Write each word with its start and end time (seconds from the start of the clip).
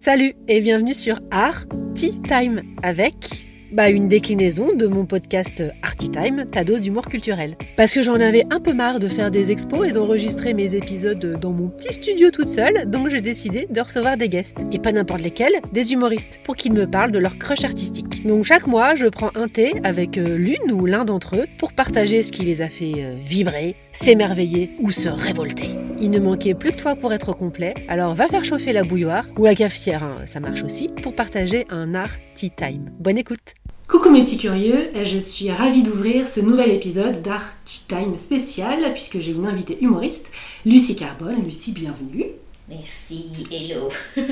Salut 0.00 0.34
et 0.48 0.60
bienvenue 0.60 0.94
sur 0.94 1.20
Art 1.30 1.66
Tea 1.94 2.20
Time 2.22 2.62
avec 2.82 3.49
bah, 3.72 3.90
une 3.90 4.08
déclinaison 4.08 4.74
de 4.74 4.86
mon 4.86 5.06
podcast 5.06 5.62
Arty 5.82 6.10
Time, 6.10 6.46
ta 6.50 6.64
dose 6.64 6.80
d'humour 6.80 7.06
culturel. 7.06 7.56
Parce 7.76 7.92
que 7.92 8.02
j'en 8.02 8.14
avais 8.14 8.44
un 8.50 8.60
peu 8.60 8.72
marre 8.72 9.00
de 9.00 9.08
faire 9.08 9.30
des 9.30 9.50
expos 9.50 9.88
et 9.88 9.92
d'enregistrer 9.92 10.54
mes 10.54 10.74
épisodes 10.74 11.38
dans 11.40 11.52
mon 11.52 11.68
petit 11.68 11.94
studio 11.94 12.30
toute 12.30 12.48
seule, 12.48 12.88
donc 12.90 13.08
j'ai 13.08 13.20
décidé 13.20 13.66
de 13.70 13.80
recevoir 13.80 14.16
des 14.16 14.28
guests. 14.28 14.64
Et 14.72 14.78
pas 14.78 14.92
n'importe 14.92 15.22
lesquels, 15.22 15.60
des 15.72 15.92
humoristes, 15.92 16.40
pour 16.44 16.56
qu'ils 16.56 16.72
me 16.72 16.86
parlent 16.86 17.12
de 17.12 17.18
leur 17.18 17.38
crush 17.38 17.64
artistique. 17.64 18.26
Donc 18.26 18.44
chaque 18.44 18.66
mois, 18.66 18.94
je 18.94 19.06
prends 19.06 19.30
un 19.34 19.48
thé 19.48 19.74
avec 19.84 20.18
euh, 20.18 20.36
l'une 20.36 20.72
ou 20.72 20.86
l'un 20.86 21.04
d'entre 21.04 21.36
eux 21.36 21.46
pour 21.58 21.72
partager 21.72 22.22
ce 22.22 22.32
qui 22.32 22.42
les 22.42 22.62
a 22.62 22.68
fait 22.68 22.92
euh, 22.98 23.14
vibrer, 23.24 23.74
s'émerveiller 23.92 24.70
ou 24.80 24.90
se 24.90 25.08
révolter. 25.08 25.68
Il 26.00 26.10
ne 26.10 26.18
manquait 26.18 26.54
plus 26.54 26.72
que 26.72 26.76
toi 26.76 26.96
pour 26.96 27.12
être 27.12 27.32
complet, 27.34 27.74
alors 27.88 28.14
va 28.14 28.26
faire 28.26 28.44
chauffer 28.44 28.72
la 28.72 28.82
bouilloire 28.82 29.26
ou 29.36 29.44
la 29.44 29.54
cafetière, 29.54 30.02
hein, 30.02 30.16
ça 30.24 30.40
marche 30.40 30.62
aussi, 30.62 30.88
pour 31.02 31.14
partager 31.14 31.66
un 31.68 31.94
art 31.94 32.10
tea 32.34 32.50
time. 32.50 32.90
Bonne 32.98 33.18
écoute 33.18 33.54
Coucou 33.90 34.10
mes 34.10 34.22
petits 34.22 34.38
curieux, 34.38 34.88
je 35.02 35.18
suis 35.18 35.50
ravie 35.50 35.82
d'ouvrir 35.82 36.28
ce 36.28 36.38
nouvel 36.38 36.70
épisode 36.70 37.22
d'Art 37.22 37.50
Time 37.64 38.16
spécial 38.18 38.78
puisque 38.92 39.18
j'ai 39.18 39.32
une 39.32 39.46
invitée 39.46 39.78
humoriste, 39.80 40.30
Lucie 40.64 40.94
Carbone. 40.94 41.42
Lucie, 41.44 41.72
bienvenue. 41.72 42.26
Merci, 42.68 43.30
hello. 43.50 43.88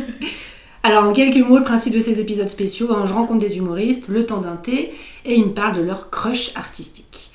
Alors 0.84 1.02
en 1.02 1.12
quelques 1.12 1.44
mots, 1.44 1.58
le 1.58 1.64
principe 1.64 1.92
de 1.92 2.00
ces 2.00 2.20
épisodes 2.20 2.48
spéciaux, 2.48 2.92
hein, 2.92 3.06
je 3.08 3.12
rencontre 3.12 3.40
des 3.40 3.58
humoristes, 3.58 4.06
le 4.06 4.26
temps 4.26 4.40
d'un 4.40 4.54
thé, 4.54 4.92
et 5.24 5.34
ils 5.34 5.46
me 5.46 5.52
parlent 5.54 5.76
de 5.76 5.82
leur 5.82 6.08
crush 6.08 6.52
artistique. 6.54 7.32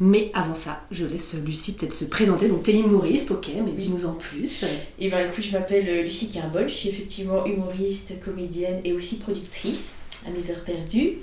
Mais 0.00 0.32
avant 0.34 0.56
ça, 0.56 0.82
je 0.90 1.04
laisse 1.06 1.34
Lucie 1.34 1.74
peut-être 1.74 1.94
se 1.94 2.04
présenter. 2.04 2.48
Donc, 2.48 2.64
t'es 2.64 2.72
humoriste, 2.72 3.30
ok, 3.30 3.48
mais 3.64 3.70
dis-nous 3.70 4.06
en 4.06 4.14
plus. 4.14 4.64
Et 4.98 5.08
ben 5.08 5.30
écoute, 5.30 5.44
je 5.44 5.52
m'appelle 5.52 6.02
Lucie 6.02 6.32
Carbone, 6.32 6.68
je 6.68 6.74
suis 6.74 6.88
effectivement 6.88 7.46
humoriste, 7.46 8.14
comédienne 8.24 8.80
et 8.82 8.92
aussi 8.92 9.18
productrice 9.18 9.94
à 10.26 10.30
mes 10.30 10.50
heures 10.50 10.64
perdues. 10.64 11.18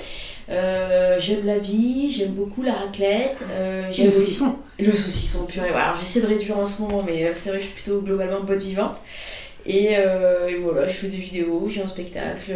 Euh, 0.49 1.17
j'aime 1.19 1.45
la 1.45 1.57
vie, 1.57 2.11
j'aime 2.11 2.31
beaucoup 2.31 2.63
la 2.63 2.73
raclette. 2.73 3.37
Euh, 3.51 3.87
le 3.87 4.11
saucisson. 4.11 4.55
Le 4.79 4.91
saucisson 4.91 5.45
purée. 5.45 5.69
Alors 5.69 5.97
j'essaie 5.99 6.21
de 6.21 6.27
réduire 6.27 6.57
en 6.57 6.67
ce 6.67 6.81
moment, 6.81 7.03
mais 7.05 7.25
euh, 7.25 7.31
c'est 7.33 7.49
vrai 7.49 7.59
que 7.59 7.65
je 7.65 7.69
suis 7.69 7.81
plutôt 7.81 8.01
globalement 8.01 8.41
bonne 8.41 8.59
vivante. 8.59 8.97
Et, 9.65 9.89
euh, 9.91 10.47
et 10.47 10.55
voilà, 10.55 10.87
je 10.87 10.93
fais 10.93 11.07
des 11.07 11.17
vidéos, 11.17 11.69
j'ai 11.69 11.81
un 11.81 11.87
spectacle. 11.87 12.51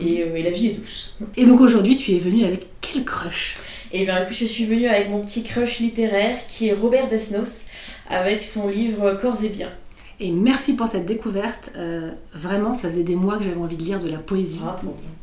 et, 0.00 0.18
et 0.18 0.42
la 0.42 0.50
vie 0.50 0.68
est 0.68 0.72
douce. 0.72 1.16
Et 1.36 1.46
donc 1.46 1.60
aujourd'hui, 1.60 1.96
tu 1.96 2.14
es 2.14 2.18
venue 2.18 2.44
avec 2.44 2.66
quel 2.80 3.04
crush? 3.04 3.56
Et 3.92 4.04
bien 4.04 4.22
écoute, 4.22 4.36
je 4.38 4.46
suis 4.46 4.66
venue 4.66 4.88
avec 4.88 5.08
mon 5.08 5.24
petit 5.24 5.42
crush 5.42 5.78
littéraire 5.78 6.38
qui 6.48 6.68
est 6.68 6.72
Robert 6.72 7.08
Desnos 7.08 7.64
avec 8.10 8.44
son 8.44 8.68
livre 8.68 9.14
Corps 9.20 9.42
et 9.44 9.48
Biens. 9.48 9.72
Et 10.18 10.30
merci 10.30 10.74
pour 10.74 10.88
cette 10.88 11.06
découverte. 11.06 11.72
Euh, 11.76 12.10
vraiment, 12.32 12.74
ça 12.74 12.88
faisait 12.88 13.04
des 13.04 13.16
mois 13.16 13.36
que 13.38 13.44
j'avais 13.44 13.60
envie 13.60 13.76
de 13.76 13.82
lire 13.82 14.00
de 14.00 14.08
la 14.08 14.18
poésie. 14.18 14.60
Ah. 14.64 14.80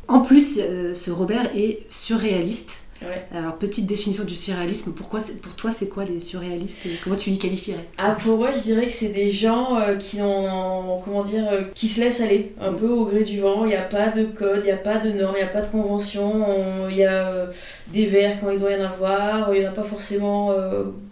En 0.07 0.21
plus, 0.21 0.59
euh, 0.59 0.93
ce 0.93 1.09
Robert 1.09 1.49
est 1.55 1.79
surréaliste. 1.89 2.82
Ouais. 3.01 3.25
Alors, 3.37 3.55
petite 3.57 3.85
définition 3.85 4.23
du 4.23 4.35
surréalisme. 4.35 4.93
Pourquoi, 4.93 5.19
pour 5.41 5.55
toi, 5.55 5.71
c'est 5.75 5.87
quoi 5.87 6.05
les 6.05 6.19
surréalistes 6.19 6.85
et 6.85 6.91
comment 7.03 7.15
tu 7.15 7.31
les 7.31 7.37
qualifierais? 7.37 7.87
Ah, 7.97 8.11
pour 8.23 8.37
moi, 8.37 8.49
je 8.55 8.59
dirais 8.61 8.85
que 8.85 8.91
c'est 8.91 9.09
des 9.09 9.31
gens 9.31 9.77
euh, 9.79 9.95
qui 9.95 10.21
ont, 10.21 10.99
comment 11.03 11.23
dire, 11.23 11.45
euh, 11.51 11.61
qui 11.75 11.87
se 11.87 11.99
laissent 12.01 12.21
aller 12.21 12.53
un 12.61 12.73
peu 12.73 12.87
au 12.87 13.05
gré 13.05 13.23
du 13.23 13.39
vent. 13.41 13.65
Il 13.65 13.69
n'y 13.69 13.75
a 13.75 13.81
pas 13.81 14.09
de 14.09 14.23
code, 14.25 14.59
il 14.61 14.65
n'y 14.65 14.71
a 14.71 14.77
pas 14.77 14.99
de 14.99 15.11
normes, 15.11 15.35
il 15.35 15.43
n'y 15.43 15.49
a 15.49 15.51
pas 15.51 15.61
de 15.61 15.67
convention. 15.67 16.31
On- 16.47 16.89
Il 16.89 16.97
y 16.97 17.03
a 17.05 17.27
euh, 17.27 17.47
des 17.87 18.05
vers 18.05 18.39
quand 18.39 18.51
il 18.51 18.59
doit 18.59 18.71
y 18.71 18.75
en 18.81 18.85
avoir, 18.85 19.53
il 19.53 19.61
n'y 19.61 19.67
en 19.67 19.71
a 19.71 19.73
pas 19.73 19.83
forcément 19.83 20.53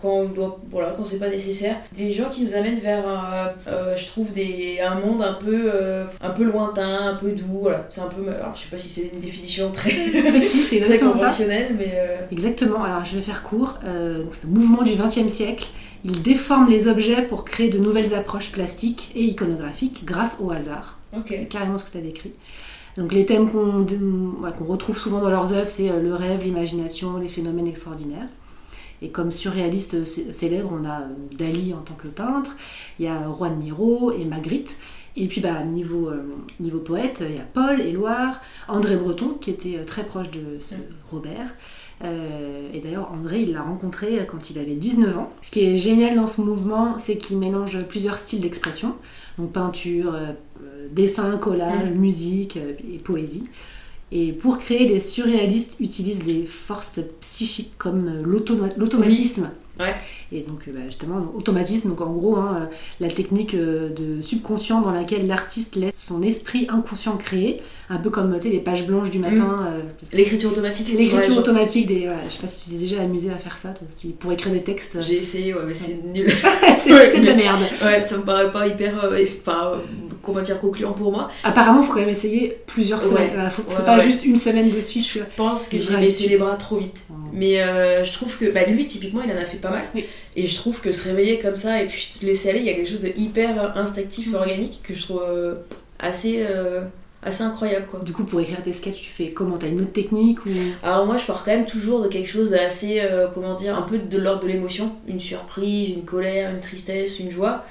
quand 0.01 0.09
on 0.09 0.25
doit, 0.29 0.59
voilà, 0.69 0.93
quand 0.95 1.05
c'est 1.05 1.17
pas 1.19 1.29
nécessaire. 1.29 1.75
Des 1.97 2.11
gens 2.13 2.29
qui 2.29 2.43
nous 2.43 2.53
amènent 2.55 2.79
vers, 2.79 3.03
un, 3.07 3.51
je 3.95 4.05
trouve, 4.07 4.31
des, 4.33 4.79
un 4.79 4.95
monde 4.95 5.21
un 5.23 5.33
peu, 5.33 5.71
un 6.21 6.29
peu 6.31 6.43
lointain, 6.43 7.09
un 7.09 7.15
peu 7.15 7.31
doux. 7.31 7.59
Voilà, 7.61 7.87
c'est 7.89 8.01
un 8.01 8.07
peu, 8.07 8.29
alors 8.29 8.55
je 8.55 8.61
sais 8.61 8.69
pas 8.69 8.77
si 8.77 8.89
c'est 8.89 9.09
une 9.13 9.19
définition 9.19 9.71
très, 9.71 9.91
Si, 10.47 10.79
très 10.81 10.97
ça. 11.17 11.29
Mais 11.77 11.93
euh, 11.95 12.17
Exactement. 12.31 12.83
Alors, 12.83 13.05
je 13.05 13.15
vais 13.17 13.21
faire 13.21 13.43
court. 13.43 13.79
Euh, 13.85 14.23
c'est 14.31 14.47
un 14.47 14.49
mouvement 14.51 14.83
du 14.83 14.93
XXe 14.95 15.27
siècle. 15.31 15.67
Il 16.03 16.21
déforme 16.23 16.69
les 16.69 16.87
objets 16.87 17.21
pour 17.23 17.45
créer 17.45 17.69
de 17.69 17.77
nouvelles 17.77 18.13
approches 18.15 18.51
plastiques 18.51 19.11
et 19.15 19.23
iconographiques 19.23 20.03
grâce 20.05 20.37
au 20.41 20.51
hasard. 20.51 20.97
ok. 21.15 21.25
C'est 21.29 21.45
carrément 21.47 21.77
ce 21.77 21.85
que 21.85 21.91
tu 21.91 21.97
as 21.97 22.01
décrit. 22.01 22.31
Donc 22.97 23.13
les 23.13 23.25
thèmes 23.25 23.49
qu'on 23.49 24.65
retrouve 24.65 24.97
souvent 24.97 25.21
dans 25.21 25.29
leurs 25.29 25.53
œuvres, 25.53 25.69
c'est 25.69 25.89
euh, 25.89 26.01
le 26.01 26.13
rêve, 26.13 26.43
l'imagination, 26.43 27.17
les 27.17 27.27
phénomènes 27.29 27.67
extraordinaires. 27.67 28.27
Et 29.03 29.09
comme 29.09 29.31
surréaliste 29.31 30.05
c- 30.05 30.31
célèbre, 30.33 30.69
on 30.79 30.85
a 30.85 31.01
euh, 31.01 31.05
Dali 31.37 31.73
en 31.73 31.81
tant 31.81 31.93
que 31.95 32.07
peintre, 32.07 32.55
il 32.99 33.05
y 33.05 33.07
a 33.07 33.17
Juan 33.37 33.55
Miro 33.57 34.11
et 34.11 34.25
Magritte. 34.25 34.77
Et 35.17 35.27
puis 35.27 35.41
bah, 35.41 35.63
niveau, 35.63 36.07
euh, 36.09 36.23
niveau 36.59 36.79
poète, 36.79 37.23
il 37.29 37.35
y 37.35 37.39
a 37.39 37.43
Paul, 37.53 37.81
Éluard, 37.81 38.39
André 38.67 38.95
Breton, 38.95 39.37
qui 39.41 39.49
était 39.49 39.77
euh, 39.77 39.83
très 39.85 40.03
proche 40.05 40.31
de 40.31 40.59
ce 40.59 40.75
Mm. 40.75 40.79
Robert. 41.11 41.53
Euh, 42.03 42.69
et 42.73 42.79
d'ailleurs, 42.79 43.11
André, 43.13 43.41
il 43.41 43.51
l'a 43.53 43.61
rencontré 43.61 44.25
quand 44.29 44.49
il 44.49 44.57
avait 44.57 44.73
19 44.73 45.17
ans. 45.17 45.31
Ce 45.41 45.51
qui 45.51 45.59
est 45.65 45.77
génial 45.77 46.15
dans 46.15 46.27
ce 46.27 46.41
mouvement, 46.41 46.97
c'est 46.97 47.17
qu'il 47.17 47.37
mélange 47.37 47.77
plusieurs 47.83 48.17
styles 48.17 48.41
d'expression. 48.41 48.95
Donc 49.37 49.51
peinture, 49.51 50.15
euh, 50.15 50.31
dessin, 50.91 51.37
collage, 51.37 51.91
musique 51.91 52.57
euh, 52.57 52.73
et 52.91 52.97
poésie. 52.97 53.43
Et 54.13 54.31
pour 54.33 54.57
créer, 54.57 54.87
les 54.87 54.99
surréalistes 54.99 55.77
utilisent 55.79 56.23
des 56.25 56.45
forces 56.45 56.99
psychiques 57.21 57.73
comme 57.77 58.09
l'automa- 58.23 58.73
l'automatisme. 58.77 59.49
Ouais. 59.81 59.93
Et 60.31 60.41
donc, 60.41 60.61
euh, 60.67 60.71
bah, 60.73 60.79
justement, 60.85 61.31
automatisme, 61.35 61.89
donc 61.89 61.99
en 62.01 62.11
gros, 62.13 62.37
hein, 62.37 62.57
euh, 62.61 62.65
la 63.01 63.09
technique 63.09 63.53
euh, 63.53 63.89
de 63.89 64.21
subconscient 64.21 64.81
dans 64.81 64.91
laquelle 64.91 65.27
l'artiste 65.27 65.75
laisse 65.75 65.93
son 65.95 66.21
esprit 66.23 66.67
inconscient 66.69 67.17
créer, 67.17 67.61
un 67.89 67.97
peu 67.97 68.09
comme 68.09 68.37
les 68.41 68.59
pages 68.59 68.85
blanches 68.87 69.11
du 69.11 69.19
matin. 69.19 69.65
euh, 69.67 69.81
L'écriture 70.13 70.51
automatique. 70.51 70.87
L'écriture 70.97 71.31
Ouais, 71.31 71.37
automatique, 71.37 71.87
des, 71.87 72.05
voilà, 72.05 72.21
je 72.29 72.33
sais 72.35 72.41
pas 72.41 72.47
si 72.47 72.63
tu 72.63 72.69
t'es 72.71 72.77
déjà 72.77 73.01
amusé 73.01 73.29
à 73.29 73.35
faire 73.35 73.57
ça, 73.57 73.69
toi, 73.69 73.85
aussi, 73.93 74.09
pour 74.17 74.31
écrire 74.31 74.53
des 74.53 74.61
textes. 74.63 75.01
J'ai 75.01 75.17
essayé, 75.17 75.53
ouais, 75.53 75.61
mais 75.67 75.73
c'est 75.73 76.01
nul. 76.05 76.31
c'est 76.77 77.19
de 77.19 77.25
la 77.25 77.35
merde. 77.35 77.61
Ouais, 77.83 77.99
ça 77.99 78.17
me 78.17 78.23
paraît 78.23 78.51
pas 78.51 78.67
hyper. 78.67 79.03
euh, 79.03 79.11
euh, 79.13 79.75
comment 80.21 80.41
dire, 80.41 80.59
concluant 80.59 80.93
pour 80.93 81.11
moi. 81.11 81.31
Apparemment, 81.43 81.81
il 81.81 81.87
faut 81.87 81.93
quand 81.93 81.99
même 81.99 82.09
essayer 82.09 82.57
plusieurs 82.67 83.01
semaines. 83.01 83.35
Ouais. 83.37 83.49
Faut, 83.49 83.63
faut 83.63 83.79
Ouais, 83.79 83.85
pas 83.85 83.97
ouais. 83.97 84.03
juste 84.03 84.25
une 84.25 84.35
semaine 84.37 84.69
de 84.69 84.79
suite. 84.79 85.07
Je 85.07 85.19
pense 85.37 85.69
que 85.69 85.79
j'ai 85.81 85.95
baissé 85.97 86.27
les 86.27 86.37
bras 86.37 86.55
trop 86.55 86.77
vite. 86.77 86.95
Mais 87.33 87.61
euh, 87.61 88.03
je 88.05 88.11
trouve 88.13 88.37
que 88.37 88.51
bah, 88.51 88.65
lui, 88.67 88.85
typiquement, 88.85 89.21
il 89.23 89.31
en 89.31 89.41
a 89.41 89.45
fait 89.45 89.57
pas 89.57 89.69
mal. 89.71 89.83
Oui. 89.95 90.05
Et 90.35 90.47
je 90.47 90.55
trouve 90.55 90.81
que 90.81 90.91
se 90.91 91.07
réveiller 91.09 91.39
comme 91.39 91.57
ça 91.57 91.81
et 91.81 91.87
puis 91.87 92.09
te 92.19 92.25
laisser 92.25 92.49
aller, 92.49 92.59
il 92.59 92.65
y 92.65 92.69
a 92.69 92.73
quelque 92.73 92.89
chose 92.89 93.01
de 93.01 93.11
hyper 93.17 93.61
euh, 93.63 93.81
instinctif, 93.81 94.33
organique 94.33 94.81
que 94.83 94.93
je 94.93 95.01
trouve 95.01 95.23
euh, 95.27 95.55
assez, 95.99 96.43
euh, 96.49 96.81
assez 97.23 97.43
incroyable. 97.43 97.85
quoi. 97.91 97.99
Du 98.01 98.11
coup, 98.13 98.23
pour 98.23 98.39
écrire 98.41 98.61
tes 98.63 98.73
sketchs, 98.73 99.01
tu 99.01 99.09
fais 99.11 99.27
comment? 99.31 99.57
T'as 99.57 99.67
une 99.67 99.81
autre 99.81 99.91
technique 99.93 100.45
ou... 100.45 100.49
Alors 100.83 101.05
moi 101.05 101.17
je 101.17 101.25
pars 101.25 101.43
quand 101.45 101.51
même 101.51 101.65
toujours 101.65 102.01
de 102.01 102.07
quelque 102.07 102.29
chose 102.29 102.51
d'assez, 102.51 102.99
euh, 103.01 103.27
comment 103.33 103.55
dire, 103.55 103.77
un 103.77 103.83
peu 103.83 103.97
de 103.97 104.17
l'ordre 104.17 104.43
de 104.43 104.47
l'émotion, 104.47 104.93
une 105.07 105.19
surprise, 105.19 105.89
une 105.89 106.03
colère, 106.05 106.49
une 106.51 106.61
tristesse, 106.61 107.19
une 107.19 107.31
joie. 107.31 107.65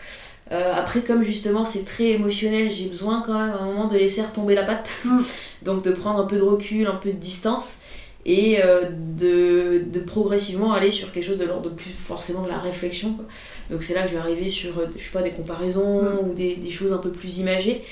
Euh, 0.53 0.73
après 0.75 1.01
comme 1.03 1.23
justement 1.23 1.65
c'est 1.65 1.85
très 1.85 2.09
émotionnel, 2.11 2.71
j'ai 2.73 2.87
besoin 2.87 3.23
quand 3.25 3.35
même 3.39 3.51
à 3.51 3.59
un 3.63 3.67
moment 3.67 3.87
de 3.87 3.97
laisser 3.97 4.21
retomber 4.23 4.55
la 4.55 4.65
patte, 4.65 4.91
Mm. 5.05 5.21
donc 5.63 5.85
de 5.85 5.93
prendre 5.93 6.19
un 6.21 6.25
peu 6.27 6.37
de 6.37 6.43
recul, 6.43 6.87
un 6.89 6.97
peu 6.97 7.11
de 7.11 7.17
distance 7.19 7.79
et 8.27 8.63
euh, 8.63 8.83
de, 9.17 9.83
de 9.87 10.01
progressivement 10.01 10.73
aller 10.73 10.91
sur 10.91 11.11
quelque 11.13 11.25
chose 11.25 11.39
de 11.39 11.45
l'ordre 11.47 11.71
de 11.71 11.75
plus 11.75 11.91
forcément 11.93 12.43
de 12.43 12.49
la 12.49 12.59
réflexion. 12.59 13.15
quoi. 13.15 13.25
Donc 13.71 13.83
c'est 13.83 13.95
là 13.95 14.03
que 14.03 14.09
je 14.09 14.15
vais 14.15 14.21
arriver 14.21 14.51
sur, 14.51 14.79
euh, 14.79 14.87
je 14.99 15.03
sais 15.05 15.11
pas, 15.13 15.23
des 15.23 15.31
comparaisons 15.31 16.03
Mm. 16.03 16.29
ou 16.29 16.35
des, 16.35 16.57
des 16.57 16.71
choses 16.71 16.93
un 16.93 16.99
peu 16.99 17.11
plus 17.11 17.39
imagées, 17.39 17.83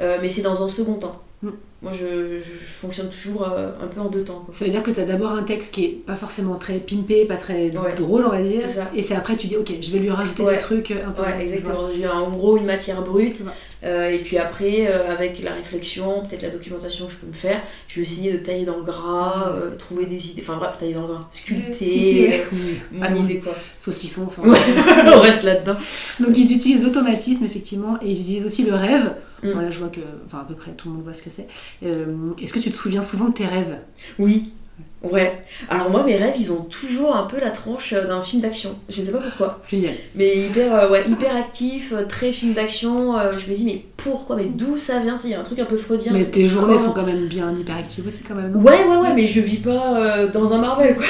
Euh, 0.00 0.18
mais 0.22 0.28
c'est 0.28 0.42
dans 0.42 0.62
un 0.64 0.68
second 0.68 0.94
temps. 0.94 1.20
Mm. 1.42 1.50
Moi 1.82 1.92
je, 1.94 2.40
je 2.40 2.64
fonctionne 2.80 3.08
toujours 3.10 3.48
euh, 3.48 3.70
un 3.80 3.86
peu 3.86 4.00
en 4.00 4.06
deux 4.08 4.24
temps. 4.24 4.42
quoi. 4.44 4.52
Ça 4.52 4.64
veut 4.64 4.70
dire 4.72 4.82
que 4.82 4.90
tu 4.90 4.98
as 4.98 5.04
d'abord 5.04 5.30
un 5.30 5.44
texte 5.44 5.72
qui 5.72 5.84
est 5.84 5.88
pas 6.04 6.16
forcément 6.16 6.56
très 6.56 6.78
pimpé, 6.80 7.24
pas 7.26 7.36
très 7.36 7.70
Ouais. 7.70 7.94
drôle, 7.94 8.24
on 8.26 8.30
va 8.30 8.42
dire. 8.42 8.62
Et 8.94 9.02
c'est 9.02 9.14
après, 9.14 9.36
tu 9.36 9.46
dis, 9.46 9.56
ok, 9.56 9.72
je 9.80 9.90
vais 9.92 10.00
lui 10.00 10.10
rajouter 10.10 10.42
Ouais. 10.42 10.54
des 10.54 10.58
trucs 10.58 10.90
un 10.90 11.12
peu. 11.12 11.22
Ouais, 11.22 11.40
exactement. 11.40 11.88
J'ai 11.96 12.08
en 12.08 12.28
gros 12.30 12.56
une 12.56 12.66
matière 12.66 13.02
brute. 13.02 13.42
Euh, 13.84 14.10
et 14.10 14.18
puis 14.18 14.38
après, 14.38 14.88
euh, 14.88 15.12
avec 15.12 15.42
la 15.42 15.54
réflexion, 15.54 16.22
peut-être 16.26 16.42
la 16.42 16.50
documentation 16.50 17.06
que 17.06 17.12
je 17.12 17.16
peux 17.18 17.26
me 17.26 17.32
faire, 17.32 17.60
je 17.86 17.96
vais 17.96 18.02
essayer 18.02 18.32
de 18.32 18.38
tailler 18.38 18.64
dans 18.64 18.76
le 18.76 18.82
gras, 18.82 19.52
euh, 19.52 19.76
trouver 19.76 20.06
des 20.06 20.30
idées. 20.30 20.42
Enfin 20.42 20.56
bref, 20.56 20.76
tailler 20.78 20.94
dans 20.94 21.02
le 21.02 21.14
gras, 21.14 21.28
sculpter, 21.32 21.72
Si, 21.74 21.90
si, 21.90 22.32
euh, 22.32 22.38
moniser 22.92 23.38
quoi. 23.38 23.54
Saucisson, 23.76 24.24
enfin. 24.26 24.42
Ouais. 24.42 24.58
On 25.14 25.20
reste 25.20 25.44
là-dedans. 25.44 25.76
Donc 26.20 26.36
ils 26.36 26.52
utilisent 26.52 26.84
l'automatisme, 26.84 27.44
effectivement, 27.44 27.98
et 28.02 28.10
ils 28.10 28.20
utilisent 28.20 28.46
aussi 28.46 28.64
le 28.64 28.74
rêve. 28.74 29.14
Mm. 29.42 29.50
Voilà, 29.50 29.70
je 29.70 29.78
vois 29.78 29.88
que, 29.88 30.00
enfin, 30.26 30.38
à 30.40 30.44
peu 30.44 30.54
près 30.54 30.72
tout 30.72 30.88
le 30.88 30.94
monde 30.94 31.04
voit 31.04 31.14
ce 31.14 31.22
que 31.22 31.30
c'est. 31.30 31.46
Euh, 31.84 32.32
Est-ce 32.42 32.52
que 32.52 32.58
tu 32.58 32.70
te 32.70 32.76
souviens 32.76 33.02
souvent 33.02 33.26
de 33.26 33.34
tes 33.34 33.46
rêves? 33.46 33.78
Oui. 34.18 34.52
Ouais. 35.00 35.40
Alors 35.70 35.90
moi, 35.90 36.02
mes 36.04 36.16
rêves, 36.16 36.34
ils 36.38 36.52
ont 36.52 36.62
toujours 36.64 37.14
un 37.14 37.22
peu 37.22 37.38
la 37.40 37.50
tronche 37.50 37.92
euh, 37.92 38.04
d'un 38.08 38.20
film 38.20 38.42
d'action. 38.42 38.70
Je 38.88 39.00
sais 39.00 39.12
pas 39.12 39.18
pourquoi. 39.18 39.62
Génial. 39.70 39.94
Mais 40.16 40.36
hyper, 40.36 40.74
euh, 40.74 40.90
ouais, 40.90 41.04
hyper 41.08 41.36
actif, 41.36 41.92
euh, 41.92 42.04
très 42.04 42.32
film 42.32 42.52
d'action. 42.52 43.16
euh, 43.16 43.34
je 43.38 43.48
me 43.48 43.54
dis, 43.54 43.64
mais 43.64 43.84
pourquoi? 43.96 44.34
Mais 44.34 44.46
d'où 44.46 44.76
ça 44.76 44.98
vient? 44.98 45.16
Il 45.22 45.30
y 45.30 45.34
a 45.34 45.40
un 45.40 45.44
truc 45.44 45.60
un 45.60 45.66
peu 45.66 45.76
freudien. 45.76 46.12
Mais 46.12 46.24
tes 46.24 46.48
journées 46.48 46.76
sont 46.78 46.90
quand 46.92 47.04
même 47.06 47.28
bien 47.28 47.52
hyperactives 47.52 48.06
aussi, 48.08 48.24
quand 48.26 48.34
même. 48.34 48.56
Ouais, 48.56 48.84
ouais, 48.88 48.96
ouais, 48.96 49.14
mais 49.14 49.28
je 49.28 49.40
vis 49.40 49.58
pas 49.58 49.98
euh, 50.00 50.28
dans 50.32 50.52
un 50.52 50.58
Marvel, 50.58 50.96
quoi. 50.96 51.04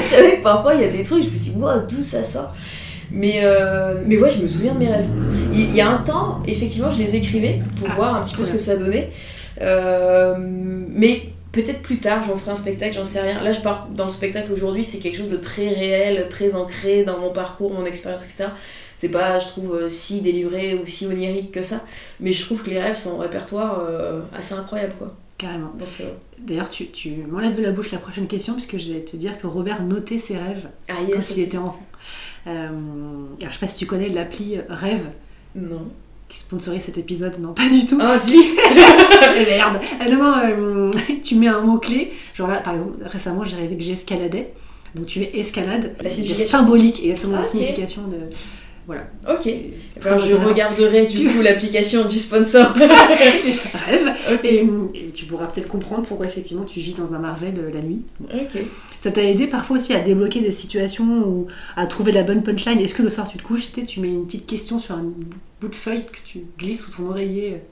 c'est 0.00 0.16
vrai 0.22 0.36
que 0.38 0.42
parfois, 0.42 0.74
il 0.74 0.80
y 0.80 0.84
a 0.84 0.88
des 0.88 1.04
trucs, 1.04 1.24
je 1.24 1.28
me 1.28 1.36
dis, 1.36 1.52
wow, 1.56 1.86
d'où 1.88 2.02
ça 2.02 2.24
sort? 2.24 2.54
Mais, 3.12 3.40
euh, 3.42 4.02
mais 4.06 4.16
ouais, 4.16 4.30
je 4.30 4.42
me 4.42 4.48
souviens 4.48 4.72
de 4.72 4.78
mes 4.78 4.88
rêves. 4.88 5.08
Il 5.52 5.74
y, 5.74 5.80
a 5.82 5.90
un 5.90 5.98
temps, 5.98 6.42
effectivement, 6.46 6.90
je 6.90 6.98
les 7.02 7.16
écrivais 7.16 7.60
pour 7.78 7.88
Ah, 7.90 7.94
voir 7.96 8.14
un 8.14 8.22
petit 8.22 8.36
peu 8.36 8.44
ce 8.46 8.52
que 8.54 8.58
ça 8.58 8.76
donnait. 8.76 9.10
Euh, 9.60 10.34
mais 10.38 11.22
peut-être 11.52 11.82
plus 11.82 11.98
tard, 11.98 12.24
j'en 12.26 12.36
ferai 12.36 12.52
un 12.52 12.56
spectacle, 12.56 12.94
j'en 12.94 13.04
sais 13.04 13.20
rien. 13.20 13.42
Là, 13.42 13.52
je 13.52 13.60
pars 13.60 13.88
dans 13.88 14.06
le 14.06 14.10
spectacle 14.10 14.52
aujourd'hui, 14.52 14.84
c'est 14.84 14.98
quelque 14.98 15.18
chose 15.18 15.30
de 15.30 15.36
très 15.36 15.68
réel, 15.68 16.28
très 16.28 16.54
ancré 16.54 17.04
dans 17.04 17.18
mon 17.18 17.30
parcours, 17.32 17.72
mon 17.72 17.84
expérience, 17.84 18.24
etc. 18.24 18.50
C'est 18.98 19.08
pas, 19.08 19.38
je 19.38 19.48
trouve, 19.48 19.74
euh, 19.74 19.88
si 19.88 20.20
délivré 20.20 20.74
ou 20.74 20.86
si 20.86 21.06
onirique 21.06 21.52
que 21.52 21.62
ça. 21.62 21.84
Mais 22.20 22.32
je 22.32 22.44
trouve 22.44 22.62
que 22.62 22.70
les 22.70 22.80
rêves 22.80 22.98
sont 22.98 23.18
un 23.18 23.22
répertoire 23.22 23.80
euh, 23.80 24.20
assez 24.36 24.54
incroyable, 24.54 24.94
quoi. 24.98 25.16
Carrément. 25.38 25.72
Euh, 26.00 26.10
D'ailleurs, 26.38 26.68
tu, 26.68 26.88
tu 26.88 27.24
m'enlèves 27.26 27.56
de 27.56 27.62
la 27.62 27.72
bouche 27.72 27.92
la 27.92 27.98
prochaine 27.98 28.26
question, 28.26 28.52
puisque 28.52 28.76
je 28.76 28.92
vais 28.92 29.00
te 29.00 29.16
dire 29.16 29.40
que 29.40 29.46
Robert 29.46 29.82
notait 29.82 30.18
ses 30.18 30.36
rêves 30.36 30.68
ah 30.88 30.94
quand 31.10 31.30
il 31.30 31.40
était 31.42 31.56
enfant. 31.56 31.86
Euh, 32.46 32.68
alors, 32.68 33.48
je 33.48 33.52
sais 33.52 33.58
pas 33.58 33.66
si 33.66 33.78
tu 33.78 33.86
connais 33.86 34.10
l'appli 34.10 34.58
Rêve 34.68 35.06
Non. 35.54 35.88
Qui 36.30 36.38
sponsorise 36.38 36.82
cet 36.84 36.96
épisode, 36.96 37.38
non 37.40 37.52
pas 37.52 37.68
du 37.68 37.84
tout. 37.84 37.98
Ah, 38.00 38.16
zut 38.16 38.32
Eh, 38.34 39.44
Merde 39.50 39.80
Euh, 40.00 40.10
Non, 40.10 40.18
non, 40.18 40.34
euh, 40.44 40.90
tu 41.22 41.34
mets 41.34 41.48
un 41.48 41.60
mot-clé, 41.60 42.12
genre 42.34 42.48
là, 42.48 42.56
par 42.58 42.74
exemple, 42.74 42.94
récemment, 43.04 43.44
j'ai 43.44 43.56
rêvé 43.56 43.76
que 43.76 43.82
j'escaladais, 43.82 44.52
donc 44.94 45.06
tu 45.06 45.18
mets 45.20 45.30
escalade, 45.34 45.94
La 46.00 46.08
symbolique, 46.08 47.00
exactement 47.04 47.34
Ah, 47.38 47.40
la 47.42 47.44
signification 47.46 48.02
de... 48.08 48.16
Voilà. 48.86 49.02
Ok. 49.28 49.46
Alors, 50.04 50.20
je 50.26 50.34
regarderai 50.34 51.06
du 51.06 51.18
Tu- 51.20 51.28
coup 51.28 51.42
l'application 51.42 52.06
du 52.08 52.18
sponsor. 52.18 52.72
Rêve, 52.74 54.14
et, 54.42 54.66
et 54.94 55.10
tu 55.12 55.26
pourras 55.26 55.46
peut-être 55.46 55.68
comprendre 55.68 56.02
pourquoi 56.08 56.26
effectivement 56.26 56.64
tu 56.64 56.80
vis 56.80 56.94
dans 56.94 57.14
un 57.14 57.18
Marvel 57.20 57.54
euh, 57.58 57.70
la 57.72 57.82
nuit. 57.82 58.02
Ok. 58.34 58.62
Ça 59.02 59.10
t'a 59.10 59.22
aidé 59.22 59.46
parfois 59.46 59.78
aussi 59.78 59.94
à 59.94 60.00
débloquer 60.00 60.40
des 60.40 60.50
situations 60.50 61.26
ou 61.26 61.46
à 61.74 61.86
trouver 61.86 62.12
la 62.12 62.22
bonne 62.22 62.42
punchline? 62.42 62.78
Est-ce 62.80 62.92
que 62.92 63.02
le 63.02 63.08
soir 63.08 63.26
tu 63.26 63.38
te 63.38 63.42
couches, 63.42 63.72
tu, 63.72 63.98
mets 63.98 64.08
une 64.08 64.26
petite 64.26 64.46
question 64.46 64.78
sur 64.78 64.94
un 64.94 65.04
bout 65.60 65.68
de 65.68 65.74
feuille 65.74 66.04
que 66.04 66.18
tu 66.22 66.40
glisses 66.58 66.82
sous 66.82 66.90
ton 66.90 67.08
oreiller? 67.08 67.62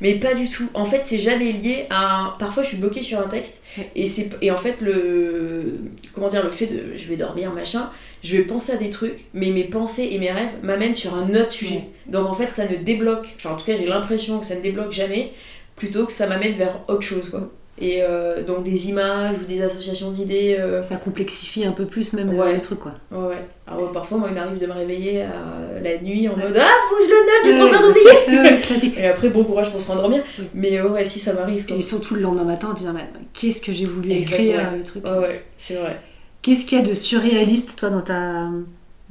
Mais 0.00 0.14
pas 0.14 0.32
du 0.34 0.48
tout. 0.48 0.68
En 0.72 0.86
fait, 0.86 1.02
c'est 1.04 1.18
jamais 1.18 1.52
lié 1.52 1.84
à. 1.90 2.34
Parfois, 2.38 2.62
je 2.62 2.68
suis 2.68 2.78
bloquée 2.78 3.02
sur 3.02 3.20
un 3.20 3.28
texte 3.28 3.62
et 3.94 4.06
c'est 4.06 4.30
et 4.40 4.50
en 4.50 4.56
fait 4.56 4.80
le 4.80 5.80
comment 6.14 6.28
dire 6.28 6.42
le 6.42 6.50
fait 6.50 6.66
de 6.66 6.96
je 6.96 7.08
vais 7.08 7.16
dormir 7.16 7.52
machin, 7.52 7.90
je 8.24 8.38
vais 8.38 8.44
penser 8.44 8.72
à 8.72 8.76
des 8.76 8.88
trucs, 8.88 9.26
mais 9.34 9.50
mes 9.50 9.64
pensées 9.64 10.08
et 10.12 10.18
mes 10.18 10.32
rêves 10.32 10.52
m'amènent 10.62 10.94
sur 10.94 11.14
un 11.14 11.28
autre 11.34 11.52
sujet. 11.52 11.74
Ouais. 11.74 11.90
Donc 12.06 12.26
en 12.26 12.34
fait, 12.34 12.50
ça 12.52 12.66
ne 12.66 12.76
débloque. 12.76 13.28
Enfin, 13.36 13.50
en 13.50 13.56
tout 13.56 13.66
cas, 13.66 13.76
j'ai 13.76 13.86
l'impression 13.86 14.38
que 14.38 14.46
ça 14.46 14.54
ne 14.56 14.62
débloque 14.62 14.92
jamais, 14.92 15.32
plutôt 15.76 16.06
que 16.06 16.12
ça 16.14 16.26
m'amène 16.26 16.54
vers 16.54 16.84
autre 16.88 17.02
chose, 17.02 17.28
quoi. 17.28 17.50
Et 17.80 18.02
euh, 18.02 18.42
donc 18.42 18.62
des 18.64 18.88
images 18.90 19.36
ou 19.42 19.44
des 19.46 19.62
associations 19.62 20.10
d'idées. 20.10 20.56
euh, 20.58 20.82
Ça 20.82 20.96
complexifie 20.96 21.64
un 21.64 21.72
peu 21.72 21.84
plus 21.86 22.12
même 22.12 22.28
Ouais. 22.38 22.54
le 22.54 22.60
truc 22.60 22.80
quoi. 22.80 22.92
Ouais, 23.10 23.28
ouais. 23.28 23.44
Alors, 23.66 23.84
ouais, 23.84 23.88
parfois, 23.92 24.18
moi, 24.18 24.28
il 24.30 24.34
m'arrive 24.34 24.58
de 24.58 24.66
me 24.66 24.72
réveiller 24.72 25.22
à 25.22 25.80
la 25.82 25.98
nuit 26.02 26.28
en 26.28 26.34
Ouais. 26.34 26.42
mode 26.42 26.56
Ah, 26.60 26.68
faut 26.88 26.96
que 26.96 27.04
je 27.04 27.08
le 27.08 27.16
note, 27.16 27.44
j'ai 27.44 27.58
trop 27.58 27.68
peur 27.70 27.82
d'oublier. 27.88 29.02
Et 29.02 29.06
après, 29.06 29.28
bon 29.30 29.44
courage 29.44 29.70
pour 29.70 29.80
se 29.80 29.88
rendormir. 29.92 30.22
Mais 30.54 30.78
euh, 30.78 30.88
ouais, 30.88 31.04
si 31.04 31.20
ça 31.20 31.32
m'arrive. 31.32 31.64
Et 31.68 31.80
surtout 31.82 32.16
le 32.16 32.20
lendemain 32.22 32.44
matin, 32.44 32.74
tu 32.76 32.82
te 32.84 32.88
dis 32.88 32.94
mais 32.94 33.08
qu'est-ce 33.32 33.60
que 33.62 33.72
j'ai 33.72 33.84
voulu 33.84 34.10
Exact, 34.12 34.34
écrire 34.40 34.72
le 34.76 34.82
truc. 34.84 35.04
Ouais, 35.06 35.42
c'est 35.56 35.74
vrai. 35.74 36.00
Qu'est-ce 36.42 36.66
qu'il 36.66 36.78
y 36.78 36.82
a 36.82 36.84
de 36.84 36.94
surréaliste 36.94 37.78
toi 37.78 37.90
dans 37.90 38.00
ta 38.00 38.48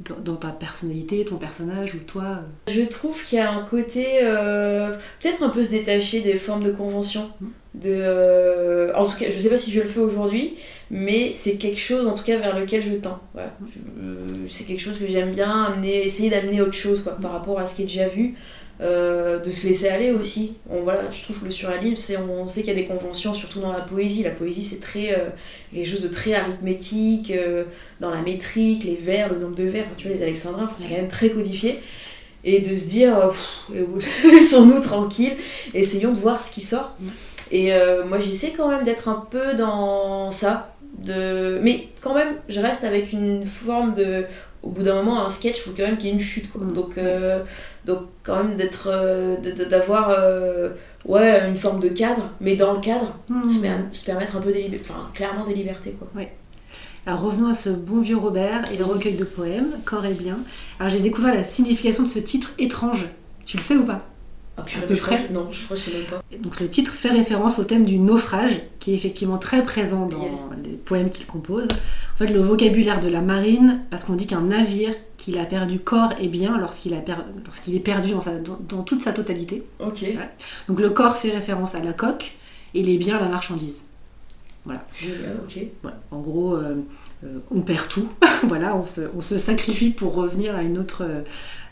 dans, 0.00 0.36
ta 0.36 0.48
personnalité, 0.48 1.24
ton 1.24 1.36
personnage 1.36 1.94
ou 1.94 1.98
toi 1.98 2.24
euh, 2.68 2.72
Je 2.72 2.82
trouve 2.82 3.22
qu'il 3.24 3.38
y 3.38 3.40
a 3.40 3.52
un 3.52 3.62
côté 3.62 4.20
euh, 4.22 4.96
peut-être 5.20 5.42
un 5.42 5.50
peu 5.50 5.64
se 5.64 5.70
détacher 5.70 6.20
des 6.20 6.36
formes 6.36 6.62
de 6.62 6.72
convention. 6.72 7.30
Mm. 7.40 7.46
De, 7.72 7.88
euh, 7.88 8.92
en 8.96 9.04
tout 9.04 9.16
cas, 9.16 9.26
je 9.30 9.38
sais 9.38 9.48
pas 9.48 9.56
si 9.56 9.70
je 9.70 9.80
le 9.80 9.86
fais 9.86 10.00
aujourd'hui, 10.00 10.54
mais 10.90 11.32
c'est 11.32 11.54
quelque 11.54 11.78
chose 11.78 12.04
en 12.08 12.14
tout 12.14 12.24
cas 12.24 12.36
vers 12.36 12.58
lequel 12.58 12.82
je 12.82 12.96
tends. 12.96 13.20
Voilà. 13.32 13.52
Euh, 14.02 14.46
c'est 14.48 14.64
quelque 14.64 14.80
chose 14.80 14.98
que 14.98 15.06
j'aime 15.06 15.32
bien 15.32 15.66
amener, 15.66 16.04
essayer 16.04 16.30
d'amener 16.30 16.60
autre 16.62 16.74
chose 16.74 17.04
quoi, 17.04 17.12
par 17.12 17.30
rapport 17.30 17.60
à 17.60 17.66
ce 17.66 17.76
qui 17.76 17.82
est 17.82 17.86
déjà 17.86 18.08
vu. 18.08 18.34
Euh, 18.82 19.38
de 19.38 19.50
se 19.50 19.66
laisser 19.66 19.88
aller 19.88 20.10
aussi. 20.10 20.54
On, 20.70 20.80
voilà, 20.80 21.02
je 21.12 21.22
trouve 21.24 21.40
que 21.40 21.44
le 21.44 21.50
surréalisme, 21.50 21.98
c'est, 21.98 22.16
on 22.16 22.48
sait 22.48 22.62
qu'il 22.62 22.70
y 22.70 22.76
a 22.78 22.80
des 22.80 22.86
conventions, 22.86 23.34
surtout 23.34 23.60
dans 23.60 23.72
la 23.72 23.82
poésie. 23.82 24.22
La 24.22 24.30
poésie, 24.30 24.64
c'est 24.64 24.80
très, 24.80 25.12
euh, 25.12 25.28
quelque 25.74 25.86
chose 25.86 26.00
de 26.00 26.08
très 26.08 26.32
arithmétique, 26.32 27.30
euh, 27.30 27.64
dans 28.00 28.10
la 28.10 28.22
métrique, 28.22 28.84
les 28.84 28.94
vers, 28.94 29.30
le 29.30 29.38
nombre 29.38 29.54
de 29.54 29.64
vers. 29.64 29.84
Enfin, 29.84 29.94
tu 29.98 30.08
vois, 30.08 30.16
les 30.16 30.22
alexandrins, 30.22 30.64
enfin, 30.64 30.76
c'est 30.78 30.88
quand 30.88 30.96
même 30.96 31.08
très 31.08 31.28
codifié. 31.28 31.80
Et 32.42 32.60
de 32.60 32.74
se 32.74 32.86
dire, 32.86 33.30
laissons-nous 33.68 34.80
tranquilles, 34.82 35.36
essayons 35.74 36.12
de 36.12 36.18
voir 36.18 36.40
ce 36.40 36.50
qui 36.50 36.62
sort. 36.62 36.96
Et 37.52 37.70
moi, 38.08 38.18
j'essaie 38.18 38.54
quand 38.56 38.68
même 38.68 38.84
d'être 38.84 39.08
un 39.08 39.26
peu 39.30 39.52
dans 39.56 40.32
ça. 40.32 40.74
De... 41.04 41.58
Mais 41.62 41.88
quand 42.00 42.14
même, 42.14 42.36
je 42.48 42.60
reste 42.60 42.82
avec 42.84 43.12
une 43.12 43.44
forme 43.44 43.92
de. 43.94 44.24
Au 44.62 44.68
bout 44.68 44.82
d'un 44.82 44.96
moment, 44.96 45.24
un 45.24 45.30
sketch, 45.30 45.58
il 45.58 45.60
faut 45.62 45.70
quand 45.76 45.84
même 45.84 45.96
qu'il 45.96 46.08
y 46.08 46.10
ait 46.10 46.14
une 46.14 46.20
chute. 46.20 46.50
Quoi. 46.52 46.60
Donc, 46.66 46.98
euh, 46.98 47.42
donc, 47.86 48.00
quand 48.22 48.42
même, 48.44 48.56
d'être. 48.56 48.88
euh, 48.92 49.36
d'avoir. 49.70 50.10
euh, 50.10 50.70
ouais, 51.06 51.48
une 51.48 51.56
forme 51.56 51.80
de 51.80 51.88
cadre, 51.88 52.28
mais 52.40 52.56
dans 52.56 52.74
le 52.74 52.80
cadre, 52.80 53.16
se, 53.48 53.60
per- 53.60 53.68
se 53.94 54.04
permettre 54.04 54.36
un 54.36 54.40
peu 54.40 54.52
des. 54.52 54.70
Enfin, 54.80 55.10
clairement 55.14 55.46
des 55.46 55.54
libertés, 55.54 55.92
quoi. 55.98 56.08
Alors 57.06 57.22
revenons 57.22 57.48
à 57.48 57.54
ce 57.54 57.70
bon 57.70 58.02
vieux 58.02 58.18
Robert 58.18 58.70
et 58.70 58.76
le 58.76 58.84
recueil 58.84 59.14
de 59.14 59.24
poèmes, 59.24 59.70
Corps 59.86 60.04
et 60.04 60.12
bien. 60.12 60.38
Alors 60.78 60.90
j'ai 60.90 61.00
découvert 61.00 61.34
la 61.34 61.44
signification 61.44 62.02
de 62.02 62.08
ce 62.08 62.18
titre 62.18 62.52
étrange. 62.58 63.06
Tu 63.46 63.56
le 63.56 63.62
sais 63.62 63.76
ou 63.76 63.86
pas? 63.86 64.02
Ah, 64.60 64.66
purée, 64.66 64.84
À 64.84 64.86
peu 64.86 64.94
je 64.94 65.00
crois 65.02 65.16
près. 65.16 65.26
que- 65.26 65.32
Non, 65.32 65.48
je 65.52 65.64
crois 65.64 65.76
que 65.76 65.82
je 65.82 65.90
sais 65.90 65.96
même 65.98 66.06
pas. 66.06 66.22
Donc 66.38 66.60
le 66.60 66.68
titre 66.68 66.92
fait 66.92 67.10
référence 67.10 67.58
au 67.58 67.64
thème 67.64 67.84
du 67.84 67.98
naufrage, 67.98 68.60
qui 68.78 68.92
est 68.92 68.94
effectivement 68.94 69.38
très 69.38 69.64
présent 69.64 70.06
dans 70.06 70.22
Yes. 70.22 70.34
les 70.64 70.70
poèmes 70.70 71.10
qu'il 71.10 71.26
compose. 71.26 71.68
En 72.14 72.16
fait, 72.16 72.26
le 72.28 72.40
vocabulaire 72.40 73.00
de 73.00 73.08
la 73.08 73.20
marine, 73.22 73.80
parce 73.90 74.04
qu'on 74.04 74.14
dit 74.14 74.26
qu'un 74.26 74.42
navire 74.42 74.94
qu'il 75.16 75.38
a 75.38 75.44
perdu 75.44 75.78
corps 75.80 76.12
et 76.20 76.28
bien 76.28 76.58
lorsqu'il 76.58 76.92
per- 77.02 77.14
est 77.74 77.80
perdu 77.80 78.12
dans, 78.12 78.20
sa- 78.20 78.38
dans- 78.38 78.58
dans 78.68 78.82
toute 78.82 79.02
sa 79.02 79.12
totalité. 79.12 79.62
Ok. 79.80 80.04
Donc 80.68 80.80
le 80.80 80.90
corps 80.90 81.16
fait 81.16 81.30
référence 81.30 81.74
à 81.74 81.80
la 81.80 81.92
coque 81.92 82.32
et 82.74 82.82
les 82.82 82.96
biens 82.98 83.16
à 83.16 83.20
la 83.20 83.28
marchandise. 83.28 83.82
Génial, 85.00 85.38
ok. 85.44 85.58
Voilà. 85.82 85.96
En 86.10 86.20
gros, 86.20 86.54
euh, 86.54 86.76
euh, 87.24 87.38
on 87.50 87.62
perd 87.62 87.88
tout. 87.88 88.08
voilà, 88.44 88.76
on 88.76 88.86
se, 88.86 89.00
on 89.16 89.20
se 89.20 89.38
sacrifie 89.38 89.90
pour 89.90 90.14
revenir 90.14 90.54
à 90.54 90.62
une 90.62 90.78
autre, 90.78 91.02
euh, 91.02 91.22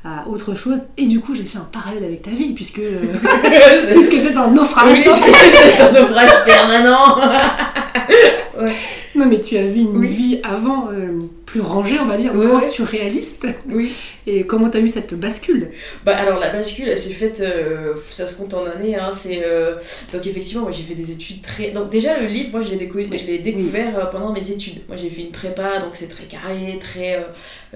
à 0.08 0.28
autre 0.28 0.54
chose. 0.54 0.78
Et 0.96 1.06
du 1.06 1.20
coup, 1.20 1.34
j'ai 1.34 1.44
fait 1.44 1.58
un 1.58 1.68
parallèle 1.70 2.04
avec 2.04 2.22
ta 2.22 2.30
vie, 2.30 2.52
puisque, 2.54 2.78
euh, 2.78 3.00
puisque 3.92 4.14
c'est 4.14 4.36
un 4.36 4.48
naufrage. 4.48 4.92
Oui, 4.92 5.04
c'est 5.04 5.76
c'est 5.76 5.80
un 5.82 5.92
naufrage 5.92 6.44
permanent. 6.46 7.16
non, 9.14 9.26
mais 9.26 9.40
tu 9.40 9.56
as 9.56 9.66
vu 9.66 9.80
une 9.80 9.96
Oui. 9.96 10.08
vie 10.08 10.40
avant 10.42 10.88
euh, 10.92 11.17
plus 11.46 11.60
rangée, 11.60 11.96
on 12.00 12.04
va 12.06 12.16
dire, 12.16 12.34
Ouais, 12.34 12.46
moins 12.46 12.60
ouais. 12.60 12.66
surréaliste. 12.68 13.46
Oui. 13.70 13.92
Et 14.26 14.44
comment 14.46 14.68
t'as 14.68 14.80
eu 14.80 14.88
cette 14.88 15.14
bascule? 15.14 15.70
Bah 16.04 16.14
alors 16.16 16.38
la 16.38 16.50
bascule, 16.50 16.88
elle 16.88 16.98
s'est 16.98 17.14
faite, 17.14 17.40
euh, 17.40 17.94
ça 18.10 18.26
se 18.26 18.36
compte 18.38 18.52
en 18.54 18.66
années. 18.66 18.96
Hein, 18.96 19.10
c'est 19.12 19.42
euh, 19.44 19.76
donc 20.12 20.26
effectivement, 20.26 20.62
moi 20.64 20.72
j'ai 20.72 20.82
fait 20.82 20.94
des 20.94 21.10
études 21.12 21.40
très. 21.40 21.70
Donc 21.70 21.88
déjà 21.90 22.18
le 22.20 22.26
livre, 22.26 22.50
moi 22.50 22.60
je 22.62 22.70
l'ai 22.74 22.86
décou- 22.86 23.42
découvert 23.42 23.98
euh, 23.98 24.04
pendant 24.06 24.32
mes 24.32 24.50
études. 24.50 24.80
Moi 24.88 24.96
j'ai 24.98 25.08
fait 25.08 25.22
une 25.22 25.30
prépa, 25.30 25.78
donc 25.80 25.92
c'est 25.94 26.08
très 26.08 26.24
carré, 26.24 26.78
très. 26.80 27.16
euh, 27.16 27.20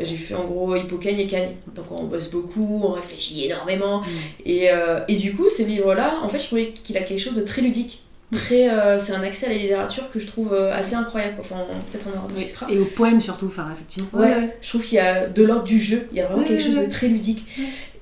j'ai 0.00 0.16
fait 0.16 0.35
en 0.35 0.44
gros 0.44 0.76
Hippocagne 0.76 1.21
et 1.21 1.26
Cagne. 1.26 1.52
Donc 1.75 1.87
on 1.90 2.04
bosse 2.04 2.30
beaucoup, 2.30 2.82
on 2.85 2.92
réfléchit 2.92 3.47
énormément. 3.47 4.02
Et, 4.44 4.71
euh, 4.71 5.00
et 5.09 5.16
du 5.16 5.35
coup, 5.35 5.49
ce 5.49 5.62
livre-là, 5.62 6.16
en 6.23 6.28
fait, 6.28 6.38
je 6.40 6.47
trouvais 6.47 6.73
qu'il 6.73 6.97
a 6.99 7.02
quelque 7.02 7.21
chose 7.21 7.35
de 7.35 7.42
très 7.42 7.62
ludique. 7.62 8.01
Très, 8.33 8.71
euh, 8.71 8.99
c'est 8.99 9.12
un 9.12 9.23
accès 9.23 9.47
à 9.47 9.49
la 9.51 9.57
littérature 9.57 10.11
que 10.11 10.19
je 10.19 10.27
trouve 10.27 10.55
euh, 10.55 10.73
assez 10.73 10.95
incroyable. 10.95 11.35
Enfin, 11.41 11.57
peut-être 11.91 12.07
on 12.15 12.19
en 12.19 12.27
rediscutera. 12.27 12.67
Et 12.71 12.79
au 12.79 12.87
poème 12.87 13.21
surtout, 13.21 13.47
enfin, 13.47 13.69
effectivement. 13.73 14.21
Ouais, 14.21 14.57
je 14.62 14.69
trouve 14.71 14.83
qu'il 14.83 14.97
y 14.97 15.01
a 15.01 15.27
de 15.27 15.43
l'ordre 15.45 15.65
du 15.65 15.79
jeu, 15.79 16.09
il 16.12 16.17
y 16.17 16.21
a 16.21 16.27
vraiment 16.27 16.41
Ouais, 16.43 16.49
quelque 16.49 16.62
chose 16.62 16.77
de 16.77 16.91
très 16.91 17.09
ludique. 17.09 17.45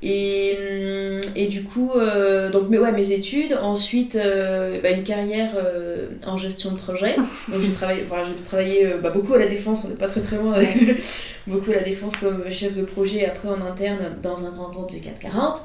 Et, 0.02 0.56
hum, 0.56 1.20
et 1.34 1.48
du 1.48 1.64
coup, 1.64 1.90
euh, 1.96 2.50
donc 2.50 2.68
mais 2.70 2.78
ouais, 2.78 2.92
mes 2.92 3.10
études, 3.10 3.58
ensuite 3.60 4.14
euh, 4.14 4.80
bah, 4.80 4.90
une 4.90 5.02
carrière 5.02 5.50
en 6.24 6.38
gestion 6.38 6.72
de 6.72 6.78
projet. 6.78 7.16
Donc 7.48 7.60
j'ai 7.62 7.72
travaillé, 7.72 8.04
voilà, 8.08 8.24
j'ai 8.24 8.44
travaillé 8.44 8.94
bah, 9.02 9.10
beaucoup 9.10 9.34
à 9.34 9.38
la 9.38 9.46
défense, 9.46 9.82
on 9.84 9.88
n'est 9.88 9.96
pas 9.96 10.08
très 10.08 10.20
très 10.20 10.36
loin, 10.36 10.54
beaucoup 11.48 11.72
à 11.72 11.74
la 11.74 11.82
défense 11.82 12.16
comme 12.16 12.48
chef 12.50 12.76
de 12.76 12.82
projet, 12.82 13.18
et 13.18 13.26
après 13.26 13.48
en 13.48 13.60
interne 13.66 14.16
dans 14.22 14.46
un 14.46 14.50
grand 14.50 14.70
groupe 14.70 14.92
de 14.92 14.98
440. 14.98 15.60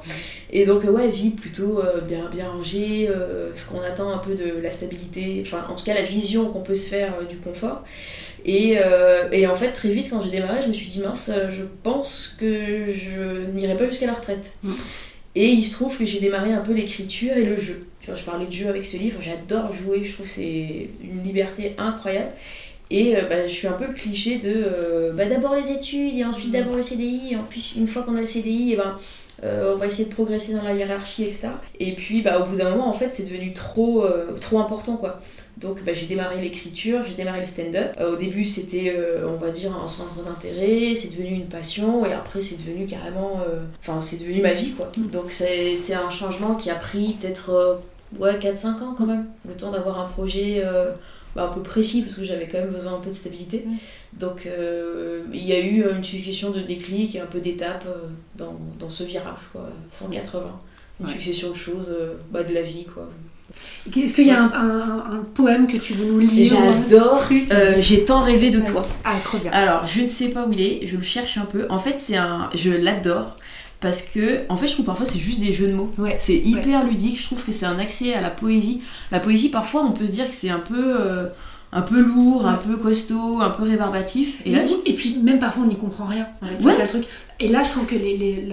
Et 0.52 0.64
donc 0.64 0.84
euh, 0.84 0.90
ouais, 0.90 1.08
vie 1.08 1.30
plutôt 1.30 1.80
euh, 1.80 2.00
bien, 2.00 2.28
bien 2.30 2.48
rangée, 2.48 3.08
euh, 3.08 3.54
ce 3.54 3.68
qu'on 3.68 3.80
attend 3.80 4.10
un 4.12 4.18
peu 4.18 4.34
de 4.34 4.60
la 4.62 4.70
stabilité, 4.70 5.42
enfin 5.44 5.66
en 5.68 5.74
tout 5.74 5.84
cas 5.84 5.94
la 5.94 6.02
vision 6.02 6.50
qu'on 6.50 6.60
peut 6.60 6.74
se 6.74 6.88
faire 6.88 7.14
euh, 7.20 7.24
du 7.24 7.36
confort. 7.36 7.82
Et, 8.44 8.76
et 9.32 9.46
en 9.48 9.56
fait, 9.56 9.72
très 9.72 9.88
vite, 9.88 10.06
quand 10.08 10.22
j'ai 10.22 10.30
démarré, 10.30 10.62
je 10.62 10.68
me 10.68 10.72
suis 10.72 10.86
dit, 10.86 11.00
mince, 11.00 11.32
je 11.50 11.64
pense 11.82 12.36
que 12.38 12.92
je 12.92 13.50
n'irai 13.52 13.76
pas 13.76 13.88
jusqu'à 13.88 14.06
la 14.06 14.12
retraite. 14.12 14.52
Mm. 14.62 14.72
Et 15.34 15.48
il 15.48 15.64
se 15.64 15.74
trouve 15.74 15.98
que 15.98 16.04
j'ai 16.04 16.20
démarré 16.20 16.52
un 16.52 16.60
peu 16.60 16.72
l'écriture 16.72 17.36
et 17.36 17.44
le 17.44 17.58
jeu. 17.58 17.88
Tu 18.00 18.06
vois, 18.06 18.14
je 18.14 18.24
parlais 18.24 18.46
de 18.46 18.52
jeu 18.52 18.68
avec 18.68 18.86
ce 18.86 18.98
livre, 18.98 19.20
j'adore 19.20 19.74
jouer, 19.74 20.04
je 20.04 20.12
trouve 20.12 20.26
que 20.26 20.32
c'est 20.32 20.88
une 21.02 21.24
liberté 21.24 21.74
incroyable. 21.76 22.30
Et 22.90 23.16
euh, 23.16 23.22
bah, 23.22 23.46
je 23.46 23.52
suis 23.52 23.66
un 23.66 23.72
peu 23.72 23.86
le 23.88 23.92
cliché 23.92 24.38
de 24.38 24.52
euh, 24.54 25.12
bah, 25.12 25.26
d'abord 25.26 25.56
les 25.56 25.72
études 25.72 26.16
et 26.16 26.24
ensuite 26.24 26.50
Mm. 26.50 26.52
d'abord 26.52 26.76
le 26.76 26.82
CDI. 26.82 27.32
Et 27.32 27.36
en 27.36 27.42
plus, 27.42 27.74
une 27.76 27.88
fois 27.88 28.02
qu'on 28.02 28.16
a 28.16 28.20
le 28.20 28.26
CDI, 28.26 28.74
et 28.74 28.76
ben, 28.76 28.96
euh, 29.44 29.74
on 29.74 29.78
va 29.78 29.86
essayer 29.86 30.08
de 30.08 30.14
progresser 30.14 30.54
dans 30.54 30.62
la 30.62 30.72
hiérarchie, 30.72 31.24
etc. 31.24 31.48
Et 31.78 31.92
puis, 31.94 32.22
bah, 32.22 32.40
au 32.40 32.44
bout 32.46 32.56
d'un 32.56 32.70
moment, 32.70 32.88
en 32.88 32.92
fait, 32.92 33.10
c'est 33.10 33.24
devenu 33.24 33.52
trop, 33.52 34.04
euh, 34.04 34.32
trop 34.40 34.58
important, 34.60 34.96
quoi. 34.96 35.20
Donc, 35.58 35.82
bah, 35.84 35.92
j'ai 35.94 36.06
démarré 36.06 36.40
l'écriture, 36.40 37.00
j'ai 37.06 37.14
démarré 37.14 37.40
le 37.40 37.46
stand-up. 37.46 37.92
Euh, 37.98 38.12
au 38.12 38.16
début, 38.16 38.44
c'était, 38.44 38.94
on 39.26 39.36
va 39.36 39.50
dire, 39.50 39.74
un 39.74 39.88
centre 39.88 40.22
d'intérêt, 40.22 40.94
c'est 40.94 41.08
devenu 41.08 41.34
une 41.34 41.46
passion, 41.46 42.04
et 42.06 42.12
après, 42.12 42.40
c'est 42.40 42.56
devenu 42.56 42.86
carrément. 42.86 43.40
Enfin, 43.80 44.00
c'est 44.00 44.18
devenu 44.18 44.40
ma 44.40 44.52
vie, 44.52 44.72
quoi. 44.72 44.90
Donc, 44.96 45.32
c'est 45.32 45.94
un 45.94 46.10
changement 46.10 46.54
qui 46.54 46.70
a 46.70 46.74
pris 46.74 47.16
peut-être 47.20 47.80
ouais, 48.18 48.38
4-5 48.38 48.66
ans 48.82 48.94
quand 48.96 49.06
même. 49.06 49.26
Le 49.46 49.54
temps 49.54 49.70
d'avoir 49.70 50.00
un 50.00 50.08
projet 50.08 50.62
bah, 51.36 51.50
un 51.50 51.54
peu 51.54 51.60
précis, 51.60 52.02
parce 52.02 52.16
que 52.16 52.24
j'avais 52.24 52.48
quand 52.48 52.58
même 52.58 52.70
besoin 52.70 52.94
un 52.94 53.00
peu 53.00 53.10
de 53.10 53.14
stabilité. 53.14 53.64
Donc 54.14 54.46
euh, 54.46 55.22
il 55.32 55.44
y 55.44 55.52
a 55.52 55.60
eu 55.60 55.84
une 55.90 56.02
succession 56.02 56.50
de 56.50 56.60
déclics 56.60 57.14
et 57.14 57.20
un 57.20 57.26
peu 57.26 57.40
d'étapes 57.40 57.84
euh, 57.86 58.08
dans, 58.36 58.58
dans, 58.78 58.88
ce 58.88 59.04
virage, 59.04 59.34
quoi, 59.52 59.68
180. 59.90 60.60
Une 60.98 61.08
succession 61.08 61.50
de 61.50 61.56
choses, 61.56 61.90
euh, 61.90 62.14
bah, 62.30 62.42
de 62.42 62.54
la 62.54 62.62
vie, 62.62 62.86
quoi. 62.86 63.10
Est-ce 63.94 64.14
qu'il 64.14 64.26
y 64.26 64.30
a 64.30 64.42
un, 64.42 65.12
un, 65.12 65.26
poème 65.34 65.66
que 65.66 65.78
tu 65.78 65.92
veux 65.92 66.06
nous 66.06 66.18
lire 66.18 66.56
J'adore. 66.88 67.22
J'ai 67.80 68.04
tant 68.04 68.24
rêvé 68.24 68.50
de 68.50 68.60
toi. 68.60 68.82
Ah, 69.04 69.14
trop 69.22 69.38
bien. 69.38 69.52
Alors, 69.52 69.86
je 69.86 70.00
ne 70.00 70.06
sais 70.06 70.30
pas 70.30 70.46
où 70.46 70.52
il 70.52 70.60
est, 70.60 70.86
je 70.86 70.96
le 70.96 71.02
cherche 71.02 71.38
un 71.38 71.44
peu. 71.44 71.66
En 71.68 71.78
fait, 71.78 71.96
c'est 71.98 72.16
un, 72.16 72.50
je 72.54 72.70
l'adore 72.70 73.36
parce 73.86 74.02
que, 74.02 74.40
en 74.48 74.56
fait, 74.56 74.66
je 74.66 74.72
trouve 74.72 74.86
parfois 74.86 75.06
c'est 75.06 75.20
juste 75.20 75.38
des 75.38 75.52
jeux 75.52 75.68
de 75.68 75.72
mots. 75.72 75.92
Ouais. 75.96 76.16
C'est 76.18 76.34
hyper 76.34 76.84
ludique. 76.84 77.20
Je 77.20 77.26
trouve 77.26 77.40
que 77.40 77.52
c'est 77.52 77.66
un 77.66 77.78
accès 77.78 78.14
à 78.14 78.20
la 78.20 78.30
poésie. 78.30 78.82
La 79.12 79.20
poésie, 79.20 79.48
parfois, 79.48 79.84
on 79.84 79.92
peut 79.92 80.08
se 80.08 80.10
dire 80.10 80.26
que 80.26 80.34
c'est 80.34 80.50
un 80.50 80.58
peu 80.58 81.30
un 81.72 81.82
peu 81.82 82.00
lourd, 82.00 82.48
un 82.48 82.54
peu 82.54 82.76
costaud, 82.76 83.40
un 83.40 83.50
peu 83.50 83.62
rébarbatif. 83.62 84.40
Et, 84.44 84.56
et 84.86 84.94
puis 84.94 85.18
même 85.22 85.38
parfois 85.38 85.64
on 85.64 85.68
n'y 85.68 85.76
comprend 85.76 86.06
rien. 86.06 86.26
Truc. 86.88 87.04
Et 87.38 87.46
là 87.46 87.62
je 87.62 87.70
trouve 87.70 87.86
que 87.86 87.94
les, 87.94 88.16
les, 88.16 88.44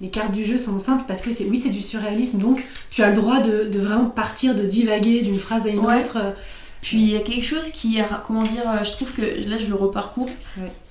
les, 0.00 0.08
cartes 0.08 0.32
du 0.32 0.44
jeu 0.44 0.56
sont 0.56 0.78
simples 0.80 1.04
parce 1.06 1.20
que 1.20 1.32
c'est 1.32 1.44
oui 1.44 1.60
c'est 1.62 1.70
du 1.70 1.82
surréalisme 1.82 2.38
donc 2.38 2.64
tu 2.90 3.02
as 3.02 3.10
le 3.10 3.14
droit 3.14 3.40
de, 3.40 3.68
de 3.70 3.78
vraiment 3.78 4.06
partir, 4.06 4.54
de 4.54 4.62
divaguer 4.62 5.20
d'une 5.20 5.38
phrase 5.38 5.66
à 5.66 5.68
une 5.68 5.80
autre. 5.80 6.18
Puis 6.82 6.96
il 6.98 7.10
y 7.10 7.16
a 7.16 7.20
quelque 7.20 7.44
chose 7.44 7.70
qui, 7.70 7.98
comment 8.26 8.42
dire, 8.42 8.62
euh, 8.66 8.84
je 8.84 8.92
trouve 8.92 9.14
que 9.14 9.22
là 9.22 9.58
je 9.58 9.66
le 9.66 9.74
reparcours. 9.74 10.30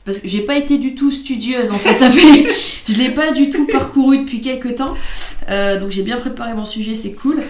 Parce 0.06 0.20
que 0.20 0.28
j'ai 0.28 0.42
pas 0.42 0.58
été 0.58 0.78
du 0.78 0.96
tout 0.96 1.12
studieuse 1.12 1.72
en 1.72 1.78
fait, 1.78 1.96
ça 1.96 2.10
fait. 2.10 2.48
je 2.88 2.98
l'ai 2.98 3.10
pas 3.10 3.32
du 3.32 3.50
tout 3.50 3.68
parcouru 3.68 4.20
depuis 4.20 4.42
quelques 4.42 4.76
temps. 4.76 4.96
Euh, 5.50 5.80
donc 5.80 5.92
j'ai 5.92 6.04
bien 6.04 6.18
préparé 6.18 6.54
mon 6.54 6.66
sujet, 6.66 6.96
c'est 6.96 7.14
cool. 7.14 7.42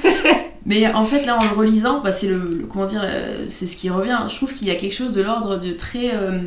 Mais 0.65 0.91
en 0.93 1.05
fait, 1.05 1.25
là, 1.25 1.37
en 1.37 1.43
le 1.43 1.55
relisant, 1.55 2.01
bah, 2.01 2.11
c'est 2.11 2.27
le, 2.27 2.67
comment 2.69 2.85
dire, 2.85 3.01
euh, 3.03 3.45
c'est 3.47 3.65
ce 3.65 3.75
qui 3.75 3.89
revient. 3.89 4.19
Je 4.29 4.35
trouve 4.35 4.53
qu'il 4.53 4.67
y 4.67 4.71
a 4.71 4.75
quelque 4.75 4.93
chose 4.93 5.13
de 5.13 5.21
l'ordre 5.21 5.57
de 5.57 5.71
très 5.71 6.15
euh, 6.15 6.39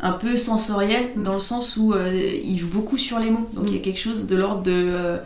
un 0.00 0.12
peu 0.12 0.36
sensoriel 0.36 1.10
dans 1.16 1.34
le 1.34 1.40
sens 1.40 1.76
où 1.76 1.94
il 1.96 2.58
joue 2.58 2.68
beaucoup 2.68 2.98
sur 2.98 3.18
les 3.18 3.30
mots. 3.30 3.48
Donc 3.54 3.64
il 3.68 3.74
y 3.74 3.78
a 3.78 3.82
quelque 3.82 4.00
chose 4.00 4.26
de 4.26 4.36
l'ordre 4.36 4.62
de 4.62 5.18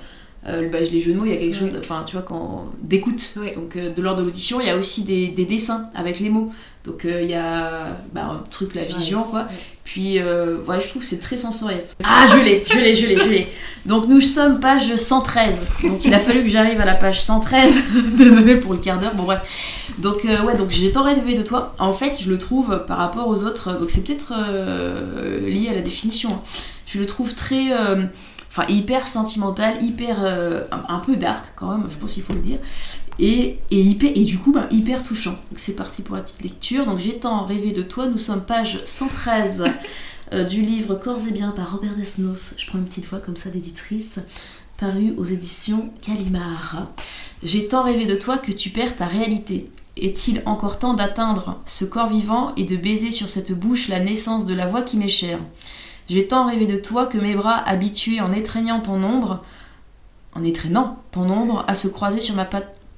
bah, 0.45 0.81
les 0.81 1.01
jeux 1.01 1.13
de 1.13 1.19
mots, 1.19 1.27
il 1.27 1.33
y 1.33 1.37
a 1.37 1.39
quelque 1.39 1.57
chose, 1.57 1.71
enfin 1.79 2.05
tu 2.07 2.17
vois, 2.17 2.23
quand 2.23 2.67
d'écoute, 2.83 3.35
donc 3.55 3.77
de 3.77 4.03
l'ordre 4.03 4.21
de 4.21 4.27
l'audition, 4.27 4.61
il 4.61 4.67
y 4.67 4.71
a 4.71 4.77
aussi 4.77 5.05
des, 5.05 5.29
des, 5.29 5.45
dessins 5.45 5.89
avec 5.95 6.19
les 6.21 6.31
mots. 6.31 6.53
Donc 6.85 7.05
il 7.05 7.29
y 7.29 7.35
a 7.35 7.99
bah, 8.13 8.25
un 8.25 8.45
truc, 8.51 8.75
la 8.75 8.85
vision, 8.85 9.23
quoi. 9.23 9.47
Puis, 9.93 10.21
euh, 10.21 10.59
ouais, 10.69 10.81
je 10.81 10.87
trouve 10.87 11.03
que 11.03 11.09
c'est 11.09 11.19
très 11.19 11.37
sensoriel. 11.37 11.85
Ah, 12.05 12.25
je 12.31 12.45
l'ai, 12.45 12.65
je 12.71 12.79
l'ai, 12.79 12.95
je 12.95 13.07
l'ai, 13.07 13.17
je 13.17 13.29
l'ai. 13.29 13.49
Donc, 13.87 14.07
nous 14.07 14.21
sommes 14.21 14.61
page 14.61 14.95
113. 14.95 15.67
Donc, 15.83 16.05
il 16.05 16.15
a 16.15 16.21
fallu 16.21 16.45
que 16.45 16.49
j'arrive 16.49 16.81
à 16.81 16.85
la 16.85 16.95
page 16.95 17.25
113. 17.25 17.87
Désolée 18.17 18.55
pour 18.55 18.73
le 18.73 18.79
quart 18.79 19.01
d'heure. 19.01 19.17
Bon, 19.17 19.25
bref. 19.25 19.41
Donc, 19.99 20.25
euh, 20.25 20.45
ouais, 20.45 20.57
donc 20.57 20.71
j'ai 20.71 20.93
tant 20.93 21.03
rêvé 21.03 21.35
de 21.35 21.43
toi. 21.43 21.75
En 21.81 21.93
fait, 21.93 22.21
je 22.23 22.31
le 22.31 22.39
trouve 22.39 22.85
par 22.87 22.99
rapport 22.99 23.27
aux 23.27 23.43
autres. 23.43 23.77
Donc, 23.81 23.91
c'est 23.91 24.05
peut-être 24.05 24.33
euh, 24.39 25.41
lié 25.49 25.71
à 25.71 25.75
la 25.75 25.81
définition. 25.81 26.31
Hein. 26.35 26.43
Je 26.87 27.01
le 27.01 27.07
trouve 27.07 27.35
très. 27.35 27.71
Enfin, 28.51 28.67
hyper 28.69 29.07
sentimental, 29.07 29.83
hyper. 29.83 30.25
un, 30.71 30.99
peu 30.99 31.17
dark 31.17 31.53
quand 31.57 31.71
même, 31.71 31.89
je 31.89 31.95
pense 31.97 32.15
qu'il 32.15 32.23
faut 32.23 32.33
le 32.33 32.41
dire 32.41 32.59
et, 33.21 33.59
et 33.71 34.25
du 34.25 34.39
coup 34.39 34.53
bah, 34.53 34.67
hyper 34.71 35.03
touchant. 35.03 35.37
c'est 35.57 35.77
parti 35.77 36.03
pour 36.03 36.17
la 36.17 36.23
petite 36.23 36.43
lecture. 36.43 36.87
Donc 36.87 36.99
j'ai 36.99 37.19
tant 37.19 37.45
rêvé 37.45 37.73
de 37.73 37.83
toi, 37.83 38.07
nous 38.07 38.19
sommes 38.19 38.43
page 38.43 38.81
113 38.85 39.65
euh, 40.33 40.45
du 40.45 40.63
livre 40.63 40.95
Corps 40.95 41.21
et 41.29 41.33
bien 41.33 41.51
par 41.51 41.73
Robert 41.73 41.95
Desnos. 41.97 42.55
Je 42.57 42.67
prends 42.67 42.79
une 42.79 42.87
petite 42.87 43.07
voix 43.07 43.21
comme 43.21 43.37
ça 43.37 43.51
d'éditrice, 43.51 44.19
paru 44.79 45.15
aux 45.17 45.25
éditions 45.25 45.93
Calimard. 46.01 46.87
J'ai 47.43 47.69
tant 47.69 47.83
rêvé 47.83 48.07
de 48.07 48.17
toi 48.17 48.39
que 48.39 48.53
tu 48.53 48.71
perds 48.71 48.97
ta 48.97 49.07
réalité. 49.07 49.71
Est-il 49.97 50.43
encore 50.47 50.79
temps 50.79 50.95
d'atteindre 50.95 51.61
ce 51.67 51.85
corps 51.85 52.09
vivant 52.09 52.55
et 52.57 52.65
de 52.65 52.77
baiser 52.77 53.13
sur 53.13 53.29
cette 53.29 53.53
bouche 53.53 53.89
la 53.89 54.01
naissance 54.01 54.47
de 54.47 54.55
la 54.55 54.67
voix 54.67 54.83
qui 54.83 54.97
m'est 54.97 55.09
chère? 55.09 55.41
J'ai 56.11 56.27
tant 56.27 56.49
rêvé 56.49 56.67
de 56.67 56.77
toi 56.77 57.07
que 57.07 57.19
mes 57.19 57.37
bras 57.37 57.57
habitués 57.57 58.21
en 58.21 58.33
étreignant 58.33 58.81
ton 58.81 59.05
ombre, 59.05 59.45
en 60.35 60.43
étreignant 60.43 60.99
ton 61.13 61.31
ombre, 61.31 61.65
à 61.69 61.77
se 61.77 61.87
croiser 61.87 62.19
sur 62.19 62.35
ma 62.35 62.49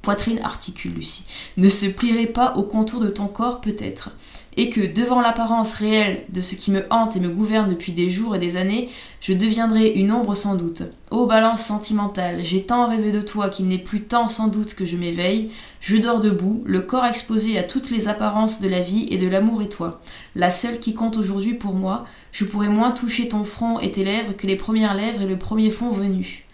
poitrine 0.01 0.39
articule 0.39 0.95
Lucie, 0.95 1.27
ne 1.59 1.69
se 1.69 1.85
plierait 1.85 2.25
pas 2.25 2.57
au 2.57 2.63
contour 2.63 3.01
de 3.01 3.11
ton 3.11 3.27
corps 3.27 3.61
peut-être, 3.61 4.13
et 4.57 4.71
que 4.71 4.81
devant 4.81 5.21
l'apparence 5.21 5.75
réelle 5.75 6.25
de 6.29 6.43
ce 6.43 6.55
qui 6.55 6.71
me 6.71 6.85
hante 6.91 7.17
et 7.17 7.21
me 7.21 7.31
gouverne 7.31 7.71
depuis 7.71 7.93
des 7.93 8.11
jours 8.11 8.37
et 8.37 8.39
des 8.39 8.57
années, 8.57 8.91
je 9.21 9.33
deviendrai 9.33 9.93
une 9.93 10.13
ombre 10.13 10.35
sans 10.35 10.57
doute. 10.57 10.83
Ô 11.11 11.27
balance 11.27 11.63
sentimentale, 11.63 12.41
j'ai 12.43 12.63
tant 12.63 12.89
rêvé 12.89 13.13
de 13.13 13.23
toi 13.23 13.49
qu'il 13.49 13.67
n'est 13.67 13.79
plus 13.79 14.03
temps 14.03 14.29
sans 14.29 14.49
doute 14.49 14.75
que 14.75 14.85
je 14.85 14.97
m'éveille, 14.97 15.51
je 15.81 15.97
dors 15.97 16.21
debout, 16.21 16.63
le 16.67 16.83
corps 16.83 17.07
exposé 17.07 17.59
à 17.59 17.63
toutes 17.63 17.91
les 17.91 18.09
apparences 18.09 18.61
de 18.61 18.69
la 18.69 18.83
vie 18.83 19.09
et 19.11 19.19
de 19.19 19.29
l'amour 19.29 19.63
et 19.63 19.69
toi, 19.69 20.03
la 20.35 20.51
seule 20.51 20.81
qui 20.81 20.95
compte 20.95 21.17
aujourd'hui 21.17 21.55
pour 21.55 21.75
moi, 21.75 22.05
je 22.33 22.45
pourrais 22.45 22.69
moins 22.69 22.91
toucher 22.91 23.29
ton 23.29 23.45
front 23.45 23.81
et 23.81 23.93
tes 23.93 24.05
lèvres 24.05 24.37
que 24.37 24.47
les 24.47 24.57
premières 24.57 24.95
lèvres 24.95 25.23
et 25.23 25.27
le 25.27 25.39
premier 25.39 25.71
fond 25.71 25.91
venu. 25.91 26.45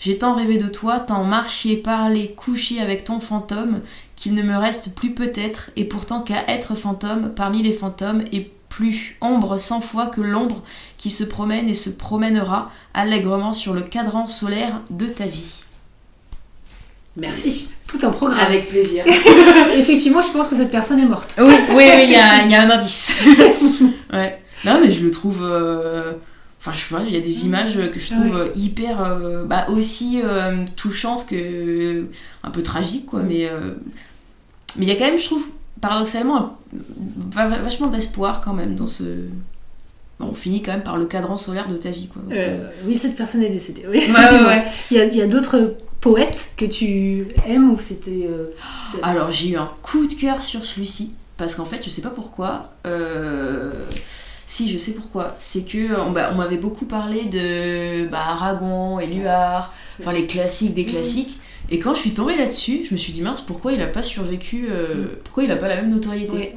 J'ai 0.00 0.18
tant 0.18 0.34
rêvé 0.34 0.58
de 0.58 0.68
toi, 0.68 1.00
tant 1.00 1.24
marché, 1.24 1.76
parlé, 1.76 2.32
couché 2.36 2.80
avec 2.80 3.04
ton 3.04 3.18
fantôme, 3.18 3.80
qu'il 4.18 4.34
ne 4.34 4.42
me 4.42 4.56
reste 4.56 4.94
plus 4.94 5.14
peut-être, 5.14 5.70
et 5.76 5.84
pourtant 5.84 6.20
qu'à 6.20 6.44
être 6.48 6.74
fantôme 6.74 7.32
parmi 7.34 7.62
les 7.62 7.72
fantômes, 7.72 8.24
et 8.32 8.50
plus 8.68 9.16
ombre 9.20 9.58
cent 9.58 9.80
fois 9.80 10.06
que 10.06 10.20
l'ombre 10.20 10.62
qui 10.98 11.10
se 11.10 11.24
promène 11.24 11.68
et 11.68 11.74
se 11.74 11.88
promènera 11.88 12.70
allègrement 12.92 13.54
sur 13.54 13.72
le 13.72 13.82
cadran 13.82 14.26
solaire 14.26 14.82
de 14.90 15.06
ta 15.06 15.24
vie. 15.24 15.62
Merci. 17.16 17.68
Tout 17.86 17.98
un 18.02 18.10
programme. 18.10 18.40
Avec 18.40 18.68
plaisir. 18.68 19.04
Effectivement, 19.74 20.22
je 20.22 20.30
pense 20.30 20.48
que 20.48 20.56
cette 20.56 20.70
personne 20.70 20.98
est 20.98 21.06
morte. 21.06 21.34
Oui, 21.38 21.54
oui, 21.70 21.84
il 22.04 22.10
y, 22.10 22.16
a, 22.16 22.62
un 22.62 22.70
indice. 22.70 23.20
ouais. 24.12 24.38
Non, 24.64 24.80
mais 24.80 24.92
je 24.92 25.02
le 25.02 25.10
trouve. 25.10 25.42
Euh, 25.42 26.12
Enfin, 26.60 26.72
je 26.72 26.80
sais 26.80 26.94
pas, 26.94 27.02
il 27.06 27.14
y 27.14 27.16
a 27.16 27.20
des 27.20 27.46
images 27.46 27.76
que 27.92 28.00
je 28.00 28.08
trouve 28.08 28.36
euh, 28.36 28.48
hyper. 28.56 29.00
Euh, 29.00 29.44
bah, 29.44 29.66
aussi 29.68 30.20
euh, 30.24 30.64
touchantes 30.74 31.26
que. 31.26 32.06
un 32.42 32.50
peu 32.50 32.62
tragiques, 32.62 33.06
quoi. 33.06 33.20
Mais 33.20 33.48
mais 34.76 34.86
il 34.86 34.88
y 34.88 34.92
a 34.92 34.96
quand 34.96 35.06
même, 35.06 35.18
je 35.18 35.26
trouve, 35.26 35.46
paradoxalement, 35.80 36.58
vachement 37.32 37.88
d'espoir 37.88 38.40
quand 38.44 38.52
même 38.52 38.74
dans 38.74 38.86
ce. 38.86 39.04
on 40.20 40.34
finit 40.34 40.62
quand 40.62 40.72
même 40.72 40.82
par 40.82 40.96
le 40.96 41.06
cadran 41.06 41.36
solaire 41.36 41.68
de 41.68 41.76
ta 41.76 41.90
vie, 41.90 42.08
quoi. 42.08 42.22
oui, 42.84 42.98
cette 42.98 43.16
personne 43.16 43.42
est 43.42 43.50
décédée. 43.50 43.84
Oui, 43.88 44.02
il 44.90 44.96
y 44.96 45.22
a, 45.22 45.26
d'autres 45.26 45.76
poètes 46.00 46.52
que 46.56 46.66
tu 46.66 47.28
aimes 47.46 47.70
ou 47.70 47.78
c'était. 47.78 48.28
Alors, 49.02 49.30
j'ai 49.32 49.50
eu 49.50 49.56
un 49.56 49.70
coup 49.82 50.06
de 50.06 50.14
cœur 50.14 50.42
sur 50.42 50.64
celui-ci. 50.64 51.14
Parce 51.36 51.54
qu'en 51.54 51.66
fait, 51.66 51.82
je 51.84 51.90
sais 51.90 52.02
pas 52.02 52.10
pourquoi. 52.10 52.72
Si, 54.48 54.70
je 54.72 54.78
sais 54.78 54.92
pourquoi. 54.92 55.36
C'est 55.38 55.62
que 55.70 56.00
on, 56.00 56.10
bah, 56.10 56.30
on 56.32 56.36
m'avait 56.36 56.56
beaucoup 56.56 56.86
parlé 56.86 57.26
de 57.26 58.06
bah, 58.06 58.22
Aragon, 58.28 58.98
Éluard, 58.98 59.74
enfin 60.00 60.12
les 60.12 60.26
classiques 60.26 60.72
des 60.72 60.86
classiques. 60.86 61.38
Et 61.70 61.78
quand 61.80 61.94
je 61.94 62.00
suis 62.00 62.14
tombée 62.14 62.36
là-dessus, 62.36 62.86
je 62.86 62.92
me 62.94 62.96
suis 62.96 63.12
dit 63.12 63.20
mince, 63.20 63.42
pourquoi 63.42 63.72
il 63.72 63.82
a 63.82 63.86
pas 63.86 64.02
survécu 64.02 64.68
euh, 64.70 64.94
mm. 64.94 65.08
Pourquoi 65.24 65.44
il 65.44 65.52
a 65.52 65.56
pas 65.56 65.68
la 65.68 65.76
même 65.76 65.90
notoriété 65.90 66.54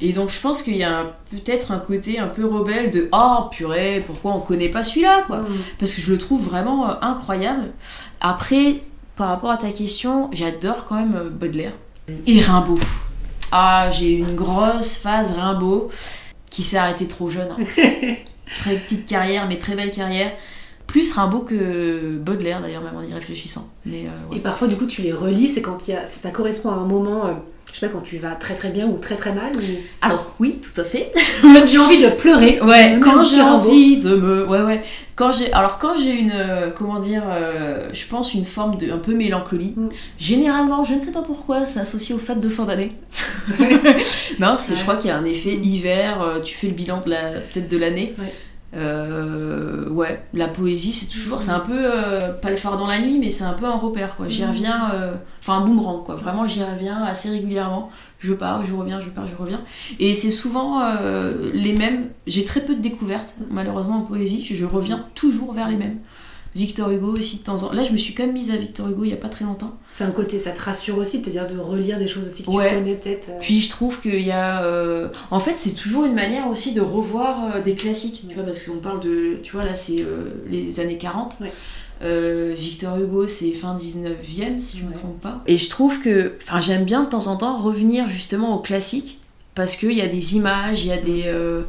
Et 0.00 0.12
donc 0.12 0.30
je 0.30 0.40
pense 0.40 0.62
qu'il 0.62 0.76
y 0.76 0.84
a 0.84 1.16
peut-être 1.30 1.72
un 1.72 1.78
côté 1.78 2.18
un 2.18 2.28
peu 2.28 2.46
rebelle 2.46 2.90
de 2.90 3.08
oh 3.12 3.48
purée, 3.50 4.02
pourquoi 4.06 4.34
on 4.34 4.40
connaît 4.40 4.68
pas 4.68 4.84
celui-là 4.84 5.24
quoi 5.26 5.38
mm. 5.38 5.56
Parce 5.78 5.94
que 5.94 6.00
je 6.00 6.12
le 6.12 6.18
trouve 6.18 6.44
vraiment 6.44 6.88
euh, 6.88 6.94
incroyable. 7.02 7.72
Après, 8.20 8.76
par 9.16 9.28
rapport 9.28 9.50
à 9.50 9.58
ta 9.58 9.70
question, 9.70 10.30
j'adore 10.32 10.86
quand 10.88 10.96
même 10.96 11.16
euh, 11.16 11.30
Baudelaire 11.30 11.72
et 12.26 12.40
Rimbaud. 12.40 12.78
Ah, 13.50 13.90
j'ai 13.90 14.12
eu 14.12 14.18
une 14.18 14.36
grosse 14.36 14.96
phase 14.96 15.30
Rimbaud 15.32 15.90
qui 16.50 16.62
s'est 16.62 16.76
arrêté 16.76 17.06
trop 17.06 17.28
jeune. 17.28 17.48
Hein. 17.50 17.64
très 18.60 18.76
petite 18.76 19.06
carrière, 19.06 19.48
mais 19.48 19.58
très 19.58 19.74
belle 19.74 19.90
carrière. 19.90 20.32
Plus 20.86 21.12
Rimbaud 21.12 21.40
que 21.40 22.16
Baudelaire 22.18 22.60
d'ailleurs, 22.60 22.82
même 22.82 22.96
en 22.96 23.02
y 23.02 23.12
réfléchissant. 23.12 23.68
Mais, 23.86 24.04
euh, 24.04 24.36
Et 24.36 24.40
parfois, 24.40 24.68
du 24.68 24.76
coup, 24.76 24.86
tu 24.86 25.02
les 25.02 25.12
relis, 25.12 25.48
c'est 25.48 25.62
quand 25.62 25.88
il 25.88 25.92
y 25.92 25.96
a... 25.96 26.06
ça 26.06 26.30
correspond 26.30 26.70
à 26.70 26.74
un 26.74 26.84
moment. 26.84 27.26
Euh, 27.26 27.32
je 27.72 27.80
sais 27.80 27.88
pas, 27.88 27.92
quand 27.92 28.02
tu 28.02 28.18
vas 28.18 28.36
très 28.36 28.54
très 28.54 28.68
bien 28.68 28.86
ou 28.86 28.98
très 28.98 29.16
très 29.16 29.32
mal 29.32 29.50
Alors 30.00 30.32
oui, 30.38 30.60
tout 30.62 30.80
à 30.80 30.84
fait. 30.84 31.12
j'ai 31.66 31.78
envie 31.78 32.00
de 32.00 32.10
pleurer. 32.10 32.60
Ouais, 32.62 33.00
quand 33.02 33.24
j'ai 33.24 33.40
envie 33.40 33.96
de 33.98 34.14
me... 34.14 34.46
Ouais, 34.46 34.62
ouais. 34.62 34.84
Quand 35.16 35.32
j'ai... 35.32 35.52
Alors 35.52 35.80
quand 35.80 35.98
j'ai 35.98 36.12
une... 36.12 36.30
Euh, 36.32 36.70
comment 36.70 37.00
dire 37.00 37.24
Je 37.92 38.06
pense 38.06 38.34
une 38.34 38.44
forme 38.44 38.76
de 38.76 38.92
un 38.92 38.98
peu 38.98 39.14
mélancolie. 39.14 39.74
Mm. 39.76 39.88
Généralement, 40.18 40.84
je 40.84 40.94
ne 40.94 41.00
sais 41.00 41.10
pas 41.10 41.22
pourquoi, 41.22 41.66
c'est 41.66 41.80
associé 41.80 42.14
aux 42.14 42.18
fêtes 42.18 42.40
de 42.40 42.48
fin 42.48 42.64
d'année. 42.64 42.92
non, 44.38 44.54
c'est, 44.58 44.76
je 44.76 44.82
crois 44.82 44.96
qu'il 44.96 45.08
y 45.08 45.12
a 45.12 45.16
un 45.16 45.24
effet 45.24 45.54
hiver, 45.54 46.40
tu 46.44 46.54
fais 46.54 46.68
le 46.68 46.74
bilan 46.74 47.02
de 47.04 47.10
la... 47.10 47.30
peut-être 47.52 47.68
de 47.68 47.76
l'année. 47.76 48.14
Euh, 48.76 49.88
ouais, 49.88 50.22
la 50.34 50.48
poésie, 50.48 50.92
c'est 50.92 51.06
toujours, 51.06 51.42
c'est 51.42 51.50
un 51.50 51.60
peu, 51.60 51.72
euh, 51.76 52.32
pas 52.32 52.50
le 52.50 52.56
phare 52.56 52.76
dans 52.76 52.86
la 52.86 53.00
nuit, 53.00 53.18
mais 53.18 53.30
c'est 53.30 53.44
un 53.44 53.52
peu 53.52 53.66
un 53.66 53.76
repère, 53.76 54.16
quoi. 54.16 54.28
J'y 54.28 54.42
Mhm. 54.42 54.48
reviens, 54.50 54.90
euh, 54.94 55.12
enfin 55.40 55.58
un 55.58 55.60
boomerang, 55.66 56.04
quoi. 56.04 56.16
Vraiment, 56.16 56.46
j'y 56.46 56.62
reviens 56.62 57.02
assez 57.04 57.30
régulièrement. 57.30 57.90
Je 58.18 58.32
pars, 58.32 58.64
je 58.66 58.74
reviens, 58.74 59.00
je 59.00 59.10
pars, 59.10 59.26
je 59.26 59.36
reviens. 59.40 59.60
Et 60.00 60.14
c'est 60.14 60.30
souvent 60.30 60.80
les 61.52 61.74
mêmes. 61.74 62.06
J'ai 62.26 62.44
très 62.46 62.60
peu 62.60 62.74
de 62.74 62.80
découvertes, 62.80 63.34
malheureusement, 63.50 63.96
en 63.98 64.00
poésie. 64.02 64.46
Je 64.46 64.64
reviens 64.64 65.04
toujours 65.14 65.52
vers 65.52 65.68
les 65.68 65.76
mêmes. 65.76 65.98
Victor 66.54 66.90
Hugo 66.90 67.12
aussi 67.18 67.38
de 67.38 67.42
temps 67.42 67.56
en 67.62 67.68
temps. 67.68 67.72
Là, 67.72 67.82
je 67.82 67.92
me 67.92 67.96
suis 67.98 68.14
quand 68.14 68.24
même 68.24 68.32
mise 68.34 68.50
à 68.52 68.56
Victor 68.56 68.88
Hugo 68.88 69.04
il 69.04 69.10
y 69.10 69.12
a 69.12 69.16
pas 69.16 69.28
très 69.28 69.44
longtemps. 69.44 69.76
C'est 69.90 70.04
un 70.04 70.10
côté, 70.12 70.38
ça 70.38 70.50
te 70.52 70.60
rassure 70.60 70.98
aussi 70.98 71.18
de 71.20 71.24
te 71.24 71.30
dire 71.30 71.46
de 71.46 71.58
relire 71.58 71.98
des 71.98 72.06
choses 72.08 72.26
aussi 72.26 72.44
que 72.44 72.50
Ouais. 72.50 72.68
tu 72.68 72.74
connais 72.76 72.94
peut-être. 72.94 73.28
euh. 73.30 73.38
Puis 73.40 73.60
je 73.60 73.70
trouve 73.70 74.00
qu'il 74.00 74.20
y 74.20 74.30
a. 74.30 74.62
euh, 74.64 75.08
En 75.30 75.40
fait, 75.40 75.54
c'est 75.56 75.74
toujours 75.74 76.04
une 76.04 76.14
manière 76.14 76.48
aussi 76.48 76.72
de 76.74 76.80
revoir 76.80 77.56
euh, 77.56 77.60
des 77.60 77.74
classiques. 77.74 78.24
Tu 78.28 78.34
vois, 78.34 78.44
parce 78.44 78.62
qu'on 78.62 78.76
parle 78.78 79.00
de. 79.00 79.38
Tu 79.42 79.52
vois, 79.52 79.64
là, 79.64 79.74
c'est 79.74 80.04
les 80.48 80.78
années 80.80 80.98
40. 80.98 81.34
Ouais. 81.40 81.50
Euh, 82.02 82.54
Victor 82.56 82.98
Hugo, 82.98 83.26
c'est 83.26 83.50
fin 83.52 83.76
19e, 83.76 84.60
si 84.60 84.78
je 84.78 84.82
me 84.84 84.88
Ouais. 84.88 84.94
trompe 84.94 85.20
pas. 85.20 85.42
Et 85.46 85.58
je 85.58 85.68
trouve 85.70 86.00
que. 86.02 86.34
Enfin, 86.42 86.60
j'aime 86.60 86.84
bien 86.84 87.02
de 87.04 87.08
temps 87.08 87.26
en 87.28 87.36
temps 87.36 87.60
revenir 87.62 88.08
justement 88.08 88.54
aux 88.56 88.60
classiques. 88.60 89.18
Parce 89.54 89.76
qu'il 89.76 89.92
y 89.92 90.00
a 90.02 90.08
des 90.08 90.34
images, 90.36 90.82
il 90.82 90.88
y 90.88 90.92
a 90.92 90.96
des. 90.98 91.22
euh, 91.26 91.62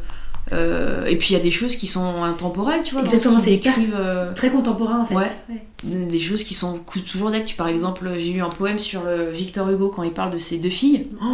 euh, 0.54 1.06
et 1.06 1.16
puis 1.18 1.30
il 1.32 1.34
y 1.34 1.40
a 1.40 1.44
des 1.44 1.52
choses 1.52 1.76
qui 1.76 1.88
sont 1.88 2.22
intemporelles, 2.24 2.82
tu 2.84 2.94
vois. 2.94 3.04
Exactement, 3.04 3.40
c'est 3.44 3.60
euh, 3.96 4.32
Très 4.34 4.50
contemporain 4.52 5.02
en 5.02 5.06
fait. 5.06 5.16
Ouais. 5.16 5.24
Ouais. 5.50 5.62
des 5.84 6.20
choses 6.20 6.44
qui 6.44 6.54
sont 6.54 6.80
toujours 7.10 7.32
d'actu. 7.32 7.56
Par 7.56 7.68
exemple, 7.68 8.08
j'ai 8.20 8.32
lu 8.32 8.42
un 8.42 8.50
poème 8.50 8.78
sur 8.78 9.04
le 9.04 9.32
Victor 9.32 9.70
Hugo 9.72 9.90
quand 9.90 10.04
il 10.04 10.12
parle 10.12 10.32
de 10.32 10.38
ses 10.38 10.58
deux 10.60 10.70
filles. 10.70 11.08
Oh 11.22 11.26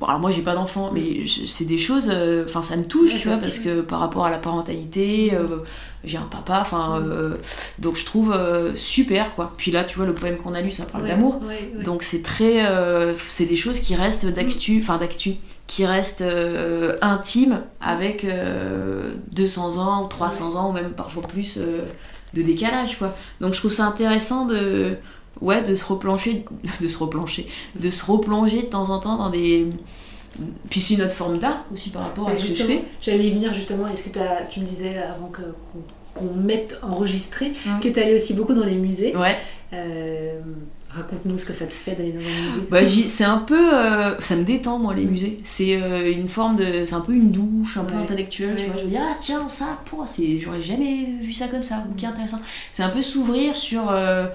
bon, 0.00 0.06
alors 0.06 0.18
moi 0.20 0.30
j'ai 0.30 0.40
pas 0.42 0.54
d'enfant, 0.54 0.90
mais 0.94 1.24
c'est 1.46 1.66
des 1.66 1.78
choses. 1.78 2.08
euh, 2.10 2.44
Enfin, 2.46 2.62
ça 2.62 2.76
me 2.76 2.84
touche, 2.84 3.12
Ouais, 3.12 3.18
tu 3.20 3.28
vois, 3.28 3.36
parce 3.36 3.58
que 3.58 3.82
par 3.82 4.00
rapport 4.00 4.24
à 4.24 4.30
la 4.30 4.38
parentalité, 4.38 5.32
euh, 5.34 5.58
j'ai 6.04 6.16
un 6.16 6.22
papa. 6.30 6.60
Enfin, 6.62 7.00
Mm. 7.00 7.36
donc 7.82 7.96
je 7.96 8.04
trouve 8.06 8.34
super 8.76 9.34
quoi. 9.34 9.52
Puis 9.58 9.70
là, 9.70 9.84
tu 9.84 9.96
vois, 9.98 10.06
le 10.06 10.14
poème 10.14 10.36
qu'on 10.38 10.54
a 10.54 10.62
lu, 10.62 10.72
ça 10.72 10.86
parle 10.86 11.06
d'amour. 11.06 11.40
Donc 11.84 12.02
c'est 12.02 12.22
très, 12.22 12.64
c'est 13.28 13.44
des 13.46 13.56
choses 13.56 13.80
qui 13.80 13.94
restent 13.94 14.26
d'actu, 14.26 14.80
enfin 14.82 14.96
d'actu, 14.96 15.34
qui 15.68 15.86
restent 15.86 16.22
euh, 16.22 16.96
intimes 17.02 17.60
avec 17.80 18.24
euh, 18.24 19.14
200 19.32 19.78
ans 19.78 20.04
ou 20.04 20.08
300 20.08 20.56
ans 20.56 20.70
ou 20.70 20.72
même 20.72 20.90
parfois 20.90 21.22
plus 21.22 21.58
euh, 21.58 21.82
de 22.34 22.42
décalage 22.42 22.98
quoi. 22.98 23.14
Donc 23.40 23.54
je 23.54 23.60
trouve 23.60 23.72
ça 23.72 23.86
intéressant 23.86 24.46
de, 24.46 24.96
ouais, 25.40 25.62
de 25.62 25.76
se 25.76 25.84
replancher, 25.84 26.44
de 26.80 26.88
se 26.88 26.98
replancher, 26.98 27.46
de 27.78 27.90
se 27.90 28.04
replonger 28.04 28.62
de 28.62 28.66
temps 28.66 28.90
en 28.90 28.98
temps 28.98 29.16
dans 29.18 29.30
des, 29.30 29.66
puis 30.70 30.80
c'est 30.80 30.94
une 30.94 31.02
autre 31.02 31.12
forme 31.12 31.38
d'art 31.38 31.64
aussi 31.72 31.90
par 31.90 32.02
rapport 32.02 32.28
à 32.28 32.36
ce 32.36 32.46
que 32.48 32.54
je 32.56 32.62
fais. 32.64 32.84
J'allais 33.02 33.26
y 33.26 33.30
venir 33.30 33.52
justement. 33.52 33.86
Est-ce 33.88 34.08
que 34.08 34.18
tu 34.50 34.60
me 34.60 34.64
disais 34.64 34.96
avant 34.98 35.28
que- 35.28 35.42
qu'on 36.14 36.32
mette 36.34 36.78
enregistré 36.82 37.46
Ouais. 37.66 37.80
que 37.82 37.88
tu 37.88 38.00
allais 38.00 38.16
aussi 38.16 38.34
beaucoup 38.34 38.54
dans 38.54 38.64
les 38.64 38.74
musées. 38.76 39.14
Ouais. 39.16 39.36
Euh, 39.72 40.40
Raconte-nous 40.98 41.38
ce 41.38 41.46
que 41.46 41.52
ça 41.52 41.66
te 41.66 41.72
fait 41.72 41.92
d'aller 41.92 42.12
dans 42.12 42.20
un 42.20 42.22
musée. 42.22 42.66
Bah, 42.70 42.86
c'est 43.08 43.24
un 43.24 43.38
peu. 43.38 43.74
euh, 43.74 44.20
ça 44.20 44.36
me 44.36 44.44
détend, 44.44 44.78
moi, 44.78 44.94
les 44.94 45.04
musées. 45.04 45.40
C'est 45.44 45.80
euh, 45.80 46.12
une 46.12 46.28
forme 46.28 46.56
de. 46.56 46.84
C'est 46.84 46.94
un 46.94 47.00
peu 47.00 47.14
une 47.14 47.30
douche, 47.30 47.76
un 47.76 47.84
peu 47.84 47.94
Ouais. 47.94 48.02
intellectuelle. 48.02 48.56
Tu 48.56 48.64
vois, 48.70 48.80
je 48.80 48.84
me 48.84 48.90
dis, 48.90 48.96
ah 48.98 49.16
tiens, 49.20 49.48
ça. 49.48 49.78
J'aurais 50.40 50.62
jamais 50.62 51.06
vu 51.22 51.32
ça 51.32 51.48
comme 51.48 51.62
ça, 51.62 51.84
qui 51.96 52.04
intéressant. 52.06 52.40
C'est 52.72 52.82
un 52.82 52.90
peu 52.90 53.02
s'ouvrir 53.02 53.56
sur. 53.56 53.90
euh, 53.90 54.26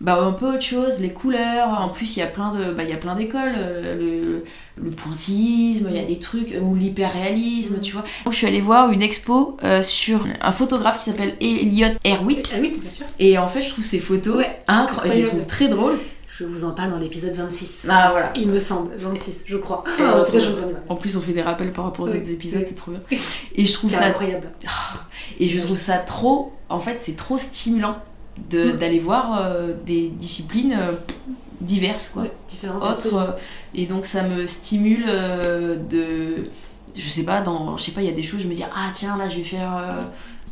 bah, 0.00 0.20
un 0.22 0.32
peu 0.32 0.46
autre 0.46 0.62
chose, 0.62 1.00
les 1.00 1.10
couleurs. 1.10 1.68
En 1.80 1.88
plus, 1.88 2.16
il 2.16 2.20
y 2.20 2.22
a 2.22 2.26
plein 2.26 2.52
de, 2.52 2.72
bah, 2.72 2.84
il 2.84 2.90
y 2.90 2.92
a 2.92 2.96
plein 2.96 3.14
d'écoles. 3.16 3.54
euh, 3.56 3.98
le, 3.98 4.44
le 4.82 4.90
pointillisme, 4.90 5.88
il 5.90 5.96
y 5.96 5.98
a 6.00 6.04
des 6.04 6.18
trucs, 6.20 6.54
ou 6.62 6.74
l'hyperréalisme, 6.76 7.78
Mm. 7.78 7.80
tu 7.80 7.92
vois. 7.92 8.04
Je 8.30 8.36
suis 8.36 8.46
allée 8.46 8.60
voir 8.60 8.92
une 8.92 9.02
expo 9.02 9.56
euh, 9.64 9.82
sur 9.82 10.22
un 10.40 10.52
photographe 10.52 10.98
qui 11.02 11.10
s'appelle 11.10 11.34
Elliot 11.40 11.88
Erwick. 12.04 12.50
Ah 12.54 12.58
bien 12.60 12.70
sûr. 12.90 13.06
Et 13.18 13.38
en 13.38 13.48
fait, 13.48 13.62
je 13.62 13.70
trouve 13.70 13.84
ces 13.84 13.98
photos 13.98 14.36
Ouais, 14.36 14.60
incroyables. 14.68 15.16
Je 15.20 15.24
les 15.24 15.28
trouve 15.28 15.46
très 15.46 15.68
drôles. 15.68 15.98
Je 16.30 16.44
vous 16.44 16.62
en 16.62 16.70
parle 16.70 16.92
dans 16.92 16.98
l'épisode 17.00 17.32
26. 17.32 17.86
Ah, 17.88 18.10
voilà. 18.12 18.32
Il 18.36 18.46
me 18.46 18.60
semble, 18.60 18.90
26, 18.96 19.42
je 19.48 19.56
crois. 19.56 19.82
Ah, 19.84 19.90
euh, 20.02 20.22
en 20.22 20.24
tout 20.24 20.30
cas, 20.30 20.38
je 20.38 20.46
vous 20.50 20.58
en 20.58 20.68
parle. 20.68 20.74
En 20.88 20.94
plus, 20.94 21.16
on 21.16 21.20
fait 21.20 21.32
des 21.32 21.42
rappels 21.42 21.72
par 21.72 21.86
rapport 21.86 22.04
aux 22.06 22.10
Oui. 22.10 22.18
autres 22.18 22.30
épisodes, 22.30 22.64
c'est 22.68 22.76
trop 22.76 22.92
bien. 22.92 23.00
Et 23.56 23.66
je 23.66 23.72
trouve 23.72 23.90
ça, 23.90 24.04
incroyable. 24.04 24.48
et 25.40 25.48
je 25.48 25.60
trouve 25.60 25.76
ça 25.78 25.96
trop, 25.98 26.52
en 26.68 26.78
fait, 26.78 26.98
c'est 27.00 27.16
trop 27.16 27.38
stimulant 27.38 27.96
de- 28.50 28.72
Mm. 28.72 28.76
d'aller 28.78 28.98
voir 28.98 29.40
euh, 29.40 29.72
des 29.86 30.08
disciplines 30.08 30.76
euh, 30.78 30.92
diverses, 31.60 32.10
quoi, 32.10 32.24
différentes. 32.48 32.82
autres. 32.82 33.14
euh, 33.14 33.30
et 33.74 33.86
donc, 33.86 34.06
ça 34.06 34.22
me 34.22 34.46
stimule 34.46 35.06
de, 35.90 36.48
je 36.96 37.08
sais 37.08 37.24
pas, 37.24 37.40
dans, 37.42 37.76
je 37.76 37.84
sais 37.84 37.92
pas, 37.92 38.02
il 38.02 38.06
y 38.08 38.12
a 38.12 38.14
des 38.14 38.22
choses, 38.22 38.40
je 38.42 38.48
me 38.48 38.54
dis 38.54 38.64
ah 38.64 38.90
tiens 38.94 39.16
là, 39.16 39.28
je 39.28 39.36
vais 39.36 39.44
faire 39.44 39.98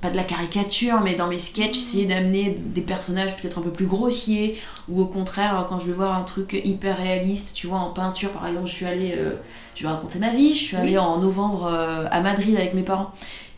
pas 0.03 0.11
de 0.11 0.17
la 0.17 0.25
caricature, 0.25 1.01
mais 1.01 1.15
dans 1.15 1.27
mes 1.27 1.39
sketchs, 1.39 1.79
essayer 1.79 2.05
d'amener 2.07 2.55
des 2.59 2.83
personnages 2.83 3.35
peut-être 3.37 3.59
un 3.59 3.63
peu 3.63 3.71
plus 3.71 3.87
grossiers, 3.87 4.59
ou 4.91 5.01
au 5.01 5.07
contraire, 5.07 5.65
quand 5.71 5.81
je 5.81 5.87
vais 5.87 5.95
voir 5.95 6.19
un 6.19 6.23
truc 6.23 6.61
hyper 6.65 6.99
réaliste, 6.99 7.55
tu 7.55 7.67
vois, 7.67 7.79
en 7.79 7.91
peinture, 7.91 8.31
par 8.31 8.47
exemple, 8.47 8.67
je 8.69 8.75
suis 8.75 8.85
allée, 8.85 9.15
euh, 9.17 9.31
je 9.75 9.83
vais 9.85 9.89
raconter 9.89 10.19
ma 10.19 10.31
vie, 10.31 10.55
je 10.55 10.63
suis 10.63 10.77
allée 10.77 10.93
Oui. 10.93 10.99
en 10.99 11.19
novembre 11.19 11.67
euh, 11.73 12.05
à 12.11 12.21
Madrid 12.21 12.55
avec 12.57 12.75
mes 12.75 12.83
parents, 12.83 13.11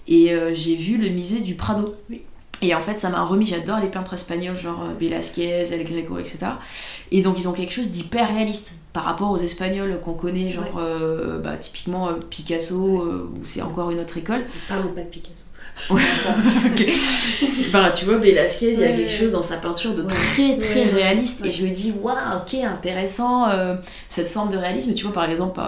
et 0.07 0.33
euh, 0.33 0.55
j'ai 0.55 0.77
vu 0.77 0.97
le 0.97 1.09
musée 1.11 1.41
du 1.41 1.55
Prado. 1.55 1.97
Oui. 2.09 2.23
Et 2.61 2.75
en 2.75 2.81
fait, 2.81 2.99
ça 2.99 3.09
m'a 3.09 3.23
remis, 3.25 3.47
j'adore 3.47 3.79
les 3.81 3.87
peintres 3.89 4.15
espagnols, 4.15 4.59
genre 4.59 4.83
euh, 4.83 4.95
Velázquez, 5.01 5.69
El 5.73 5.85
Greco, 5.85 6.19
etc. 6.19 6.39
Et 7.13 7.23
donc, 7.23 7.37
ils 7.39 7.49
ont 7.49 7.53
quelque 7.53 7.73
chose 7.73 7.91
d'hyper 7.93 8.29
réaliste 8.29 8.73
par 8.93 9.05
rapport 9.05 9.31
aux 9.31 9.39
espagnols 9.39 10.01
qu'on 10.01 10.15
connaît, 10.15 10.51
genre 10.51 10.79
euh, 10.79 11.39
bah, 11.39 11.57
typiquement 11.57 12.09
euh, 12.09 12.13
Picasso, 12.31 13.03
euh, 13.03 13.31
où 13.33 13.45
c'est 13.45 13.63
encore 13.63 13.91
une 13.93 14.01
autre 14.01 14.17
école. 14.19 14.43
Parlons 14.69 14.89
pas 14.91 15.03
de 15.03 15.07
Picasso. 15.07 15.35
Ouais. 15.91 16.03
Ok. 16.67 16.87
Voilà, 17.71 17.93
tu 17.93 18.05
vois, 18.05 18.17
Velasquez, 18.17 18.73
il 18.73 18.81
y 18.81 18.85
a 18.85 18.89
Ouais. 18.89 18.97
quelque 18.97 19.13
chose 19.13 19.31
dans 19.31 19.43
sa 19.45 19.59
peinture 19.59 19.95
de 19.95 20.03
Ouais. 20.03 20.09
très 20.09 20.59
très 20.59 20.85
Ouais. 20.87 20.91
réaliste. 20.93 21.43
Ouais. 21.43 21.51
Et 21.51 21.53
je 21.53 21.65
me 21.65 21.71
dis, 21.73 21.95
waouh, 22.03 22.17
ok, 22.43 22.55
intéressant, 22.65 23.49
euh, 23.49 23.77
cette 24.09 24.27
forme 24.27 24.51
de 24.51 24.57
réalisme. 24.57 24.93
Tu 24.95 25.05
vois, 25.05 25.13
par 25.13 25.31
exemple, 25.31 25.61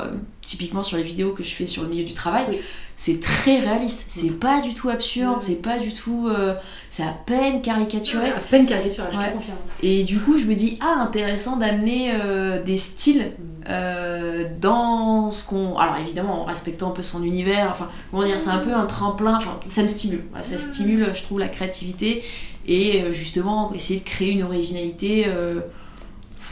typiquement 0.51 0.83
sur 0.83 0.97
les 0.97 1.05
vidéos 1.05 1.31
que 1.31 1.45
je 1.45 1.51
fais 1.51 1.67
sur 1.67 1.85
le 1.85 1.89
milieu 1.91 2.03
du 2.05 2.13
travail, 2.13 2.45
Oui. 2.49 2.59
c'est 2.97 3.21
très 3.21 3.61
réaliste. 3.61 4.11
C'est 4.17 4.37
pas 4.39 4.61
du 4.61 4.75
tout 4.75 4.89
absurde, 4.89 5.39
c'est 5.43 5.63
pas 5.63 5.79
du 5.79 5.93
tout. 5.93 6.27
euh, 6.29 6.55
c'est 6.91 7.05
à 7.05 7.15
peine 7.25 7.63
caricaturé. 7.63 8.31
À 8.31 8.41
peine 8.41 8.67
caricaturage, 8.67 9.13
je 9.13 9.19
Ouais. 9.19 9.29
te 9.29 9.33
confirme. 9.35 9.57
Et 9.85 10.03
du 10.03 10.19
coup, 10.19 10.39
je 10.41 10.47
me 10.47 10.55
dis, 10.57 10.77
ah, 10.81 11.03
intéressant 11.03 11.57
d'amener 11.57 12.11
euh, 12.15 12.61
des 12.65 12.79
styles 12.79 13.31
euh, 13.69 14.49
dans 14.61 15.31
ce 15.31 15.47
qu'on. 15.47 15.79
Alors 15.79 15.97
évidemment, 15.99 16.43
en 16.43 16.45
respectant 16.45 16.89
un 16.89 16.95
peu 16.95 17.05
son 17.05 17.23
univers, 17.23 17.71
enfin, 17.73 17.89
comment 18.11 18.25
dire, 18.25 18.41
c'est 18.41 18.51
un 18.51 18.59
peu 18.59 18.75
un 18.75 18.87
tremplin, 18.87 19.37
enfin, 19.37 19.61
ça 19.69 19.83
me 19.85 19.89
stimule. 19.89 20.25
Ça 20.43 20.59
stimule, 20.59 21.13
je 21.15 21.23
trouve, 21.23 21.39
la 21.39 21.49
créativité 21.49 22.25
et 22.67 23.05
justement 23.13 23.73
essayer 23.73 24.01
de 24.01 24.05
créer 24.05 24.33
une 24.33 24.43
originalité. 24.43 25.27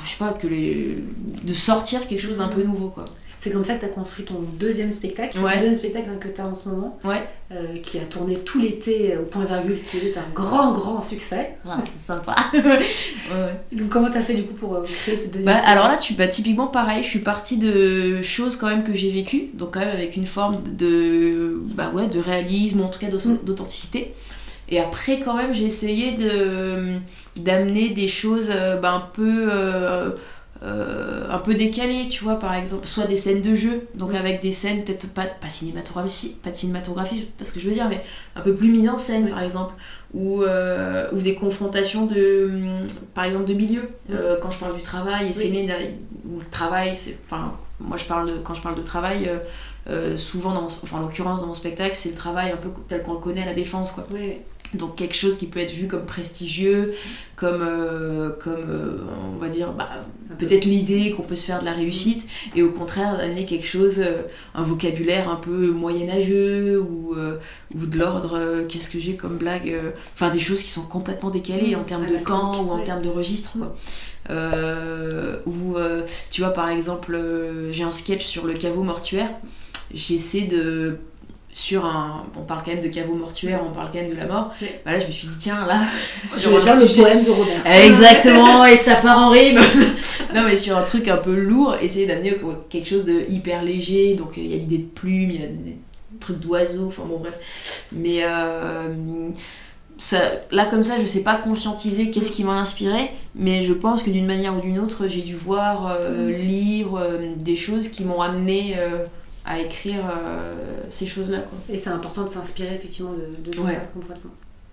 je 0.04 0.08
sais 0.10 0.16
pas, 0.18 0.32
que 0.32 0.46
les... 0.46 0.98
de 1.42 1.52
sortir 1.54 2.06
quelque 2.06 2.22
chose 2.22 2.36
d'un 2.38 2.48
peu 2.48 2.62
nouveau, 2.62 2.88
quoi. 2.90 3.04
C'est 3.40 3.50
comme 3.52 3.62
ça 3.62 3.74
que 3.74 3.80
tu 3.80 3.86
as 3.86 3.90
construit 3.90 4.24
ton 4.24 4.40
deuxième 4.58 4.90
spectacle. 4.90 5.28
C'est 5.32 5.38
Ouais. 5.38 5.52
le 5.54 5.60
deuxième 5.60 5.76
spectacle 5.76 6.08
hein, 6.12 6.18
que 6.18 6.26
tu 6.28 6.40
as 6.40 6.46
en 6.46 6.54
ce 6.54 6.68
moment, 6.68 6.98
Ouais. 7.04 7.22
euh, 7.52 7.76
qui 7.82 7.98
a 7.98 8.02
tourné 8.02 8.34
tout 8.34 8.58
l'été 8.60 9.14
euh, 9.14 9.20
au 9.20 9.24
point 9.26 9.44
virgule, 9.44 9.80
qui 9.82 9.98
est 9.98 10.18
un 10.18 10.24
grand, 10.34 10.72
grand 10.72 11.00
succès. 11.02 11.54
Ah, 11.64 11.78
c'est 11.84 12.06
sympa. 12.12 12.34
Donc, 13.72 13.88
comment 13.90 14.10
tu 14.10 14.16
as 14.18 14.22
fait 14.22 14.34
du 14.34 14.42
coup 14.44 14.54
pour 14.54 14.74
euh, 14.74 14.84
créer 14.84 15.16
ce 15.16 15.26
deuxième 15.26 15.44
Bah, 15.44 15.52
spectacle 15.52 15.70
alors 15.78 15.88
là, 15.88 15.96
tu, 15.98 16.14
bah, 16.14 16.26
typiquement 16.28 16.66
pareil, 16.66 17.02
je 17.04 17.08
suis 17.08 17.18
partie 17.20 17.58
de 17.58 18.22
choses 18.22 18.56
quand 18.56 18.66
même 18.68 18.84
que 18.84 18.94
j'ai 18.94 19.10
vécues, 19.12 19.50
donc 19.54 19.74
quand 19.74 19.80
même 19.80 19.90
avec 19.94 20.16
une 20.16 20.26
forme 20.26 20.62
de, 20.76 21.60
bah 21.74 21.90
ouais, 21.94 22.06
de 22.08 22.18
réalisme, 22.18 22.80
ou 22.80 22.84
en 22.84 22.88
tout 22.88 22.98
cas 22.98 23.08
Mm. 23.08 23.38
d'authenticité. 23.44 24.14
Et 24.70 24.78
après, 24.80 25.20
quand 25.20 25.34
même, 25.34 25.54
j'ai 25.54 25.64
essayé 25.64 26.12
de 26.12 26.96
d'amener 27.36 27.90
des 27.90 28.08
choses 28.08 28.50
bah, 28.82 28.92
un 28.92 29.00
peu 29.14 29.46
euh, 29.50 30.10
euh, 30.62 31.30
un 31.30 31.38
peu 31.38 31.54
décalées, 31.54 32.08
tu 32.08 32.24
vois, 32.24 32.38
par 32.38 32.54
exemple, 32.54 32.86
soit 32.86 33.06
des 33.06 33.16
scènes 33.16 33.42
de 33.42 33.54
jeu, 33.54 33.86
donc 33.94 34.14
avec 34.14 34.42
des 34.42 34.52
scènes 34.52 34.84
peut-être 34.84 35.08
pas 35.12 35.24
pas 35.24 35.48
cinématographie, 35.48 36.36
pas 36.42 36.50
de 36.50 36.56
cinématographie, 36.56 37.28
parce 37.38 37.52
que 37.52 37.60
je 37.60 37.68
veux 37.68 37.74
dire, 37.74 37.88
mais 37.88 38.02
un 38.34 38.40
peu 38.40 38.54
plus 38.54 38.68
mise 38.68 38.88
en 38.88 38.98
scène, 38.98 39.28
par 39.30 39.40
exemple, 39.42 39.74
ou 40.14 40.42
euh, 40.42 41.08
ou 41.12 41.18
des 41.20 41.34
confrontations 41.34 42.06
de, 42.06 42.50
hum, 42.52 42.84
par 43.14 43.24
exemple, 43.24 43.44
de 43.44 43.54
milieux. 43.54 43.88
Euh, 44.10 44.36
quand 44.42 44.50
je 44.50 44.58
parle 44.58 44.74
du 44.76 44.82
travail, 44.82 45.28
et 45.28 45.32
c'est 45.32 45.50
Oui. 45.50 45.70
ou 46.28 46.40
le 46.40 46.46
travail, 46.50 46.96
c'est, 46.96 47.16
enfin, 47.26 47.52
moi 47.78 47.96
je 47.96 48.04
parle 48.04 48.26
de, 48.30 48.38
quand 48.38 48.54
je 48.54 48.62
parle 48.62 48.76
de 48.76 48.82
travail, 48.82 49.30
euh, 49.88 50.16
souvent, 50.16 50.52
dans 50.54 50.62
mon, 50.62 50.66
enfin 50.66 50.98
en 50.98 51.00
l'occurrence 51.00 51.40
dans 51.40 51.46
mon 51.46 51.54
spectacle, 51.54 51.94
c'est 51.94 52.10
le 52.10 52.16
travail 52.16 52.50
un 52.50 52.56
peu 52.56 52.68
tel 52.88 53.02
qu'on 53.02 53.14
le 53.14 53.20
connaît 53.20 53.42
à 53.42 53.46
la 53.46 53.54
défense, 53.54 53.92
quoi. 53.92 54.06
Ouais. 54.12 54.42
Donc 54.74 54.96
quelque 54.96 55.14
chose 55.14 55.38
qui 55.38 55.46
peut 55.46 55.60
être 55.60 55.72
vu 55.72 55.86
comme 55.86 56.04
prestigieux, 56.04 56.94
comme, 57.36 57.62
euh, 57.62 58.30
comme 58.42 58.54
euh, 58.68 58.98
on 59.34 59.38
va 59.38 59.48
dire, 59.48 59.72
bah, 59.72 59.88
peut-être 60.38 60.64
l'idée 60.64 61.12
qu'on 61.12 61.22
peut 61.22 61.36
se 61.36 61.46
faire 61.46 61.60
de 61.60 61.64
la 61.64 61.72
réussite, 61.72 62.22
et 62.54 62.62
au 62.62 62.70
contraire 62.70 63.16
d'amener 63.16 63.46
quelque 63.46 63.66
chose, 63.66 64.00
euh, 64.00 64.22
un 64.54 64.62
vocabulaire 64.62 65.30
un 65.30 65.36
peu 65.36 65.70
moyenâgeux, 65.70 66.80
ou, 66.80 67.14
ou 67.74 67.86
de 67.86 67.98
l'ordre, 67.98 68.64
qu'est-ce 68.68 68.90
que 68.90 69.00
j'ai 69.00 69.14
comme 69.14 69.38
blague, 69.38 69.74
enfin 70.14 70.30
des 70.30 70.40
choses 70.40 70.62
qui 70.62 70.70
sont 70.70 70.86
complètement 70.86 71.30
décalées 71.30 71.74
en 71.74 71.84
termes 71.84 72.04
à 72.04 72.10
de 72.10 72.16
temps 72.24 72.62
ou 72.62 72.70
en 72.70 72.78
ouais. 72.78 72.84
termes 72.84 73.02
de 73.02 73.08
registre. 73.08 73.56
Euh, 74.30 75.36
ou 75.46 75.76
tu 76.30 76.42
vois 76.42 76.50
par 76.50 76.68
exemple, 76.68 77.18
j'ai 77.70 77.84
un 77.84 77.92
sketch 77.92 78.26
sur 78.26 78.46
le 78.46 78.54
caveau 78.54 78.82
mortuaire, 78.82 79.30
j'essaie 79.94 80.42
de 80.42 80.98
sur 81.52 81.84
un. 81.84 82.24
On 82.38 82.42
parle 82.42 82.62
quand 82.64 82.72
même 82.72 82.82
de 82.82 82.88
caveau 82.88 83.14
mortuaire, 83.14 83.60
on 83.68 83.72
parle 83.74 83.88
quand 83.92 83.98
même 84.00 84.10
de 84.10 84.16
la 84.16 84.26
mort. 84.26 84.52
Bah 84.84 84.92
là, 84.92 85.00
je 85.00 85.06
me 85.06 85.12
suis 85.12 85.26
dit, 85.26 85.34
tiens, 85.40 85.66
là. 85.66 85.82
Je 86.30 86.36
sur 86.36 86.50
vais 86.60 86.74
le 86.80 86.86
sujet- 86.88 87.02
poème 87.02 87.22
de 87.24 87.30
Robert. 87.30 87.66
Exactement, 87.84 88.64
et 88.66 88.76
ça 88.76 88.96
part 88.96 89.18
en 89.18 89.30
rime. 89.30 89.58
non, 90.34 90.42
mais 90.46 90.56
sur 90.56 90.76
un 90.76 90.82
truc 90.82 91.08
un 91.08 91.16
peu 91.16 91.34
lourd, 91.34 91.76
essayer 91.80 92.06
d'amener 92.06 92.38
quelque 92.70 92.88
chose 92.88 93.04
de 93.04 93.24
hyper 93.28 93.62
léger. 93.62 94.14
Donc, 94.14 94.38
euh, 94.38 94.40
il 94.42 94.50
y 94.50 94.54
a 94.54 94.58
l'idée 94.58 94.78
de 94.78 94.86
plumes, 94.86 95.30
il 95.30 95.40
y 95.40 95.44
a 95.44 95.48
des 95.48 95.76
trucs 96.20 96.38
d'oiseaux, 96.38 96.86
enfin 96.88 97.02
bon, 97.08 97.18
bref. 97.18 97.34
Mais 97.92 98.20
euh, 98.22 99.28
ça, 99.98 100.18
là, 100.52 100.66
comme 100.66 100.84
ça, 100.84 100.94
je 101.00 101.06
sais 101.06 101.22
pas 101.22 101.36
conscientiser 101.36 102.10
qu'est-ce 102.10 102.30
qui 102.30 102.44
m'a 102.44 102.54
inspiré, 102.60 103.10
mais 103.34 103.64
je 103.64 103.72
pense 103.72 104.02
que 104.04 104.10
d'une 104.10 104.26
manière 104.26 104.56
ou 104.56 104.60
d'une 104.60 104.78
autre, 104.78 105.08
j'ai 105.08 105.22
dû 105.22 105.34
voir, 105.34 105.96
euh, 106.00 106.30
lire 106.30 106.94
euh, 106.96 107.32
des 107.36 107.56
choses 107.56 107.88
qui 107.88 108.04
m'ont 108.04 108.20
amené 108.20 108.76
euh, 108.78 109.04
à 109.44 109.58
écrire 109.60 110.00
euh, 110.10 110.52
ces 110.90 111.06
choses-là. 111.06 111.38
quoi. 111.38 111.58
Et 111.74 111.78
c'est 111.78 111.90
important 111.90 112.24
de 112.24 112.28
s'inspirer 112.30 112.74
effectivement 112.74 113.12
de, 113.12 113.42
de 113.44 113.50
tout 113.56 113.62
Ouais. 113.62 113.74
ça 113.74 113.80
complètement. 113.94 114.30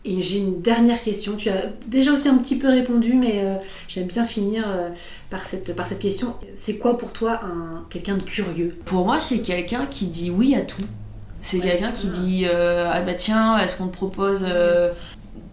Et 0.08 0.22
j'ai 0.22 0.38
une 0.38 0.62
dernière 0.62 1.02
question. 1.02 1.36
Tu 1.36 1.50
as 1.50 1.64
déjà 1.88 2.12
aussi 2.14 2.28
un 2.30 2.38
petit 2.38 2.60
peu 2.60 2.68
répondu, 2.70 3.14
mais 3.16 3.40
euh, 3.44 3.56
j'aime 3.88 4.06
bien 4.08 4.24
finir 4.26 4.64
euh, 4.68 4.90
par, 5.32 5.46
cette, 5.46 5.76
par 5.76 5.88
cette 5.88 5.98
question. 6.00 6.36
C'est 6.54 6.78
quoi 6.78 6.98
pour 6.98 7.12
toi 7.12 7.40
un, 7.44 7.84
quelqu'un 7.90 8.18
de 8.18 8.22
curieux? 8.22 8.78
Pour 8.86 9.06
moi, 9.06 9.20
c'est 9.20 9.40
quelqu'un 9.40 9.88
qui 9.88 10.06
dit 10.08 10.30
oui 10.30 10.54
à 10.56 10.62
tout. 10.62 10.84
C'est 11.42 11.58
Ouais. 11.58 11.64
quelqu'un 11.72 11.92
qui 11.92 12.08
dit 12.08 12.46
euh, 12.48 12.90
ah 12.92 13.02
bah 13.02 13.14
tiens, 13.16 13.58
est-ce 13.60 13.78
qu'on 13.78 13.88
te 13.88 13.96
propose 13.96 14.46
euh, 14.48 14.92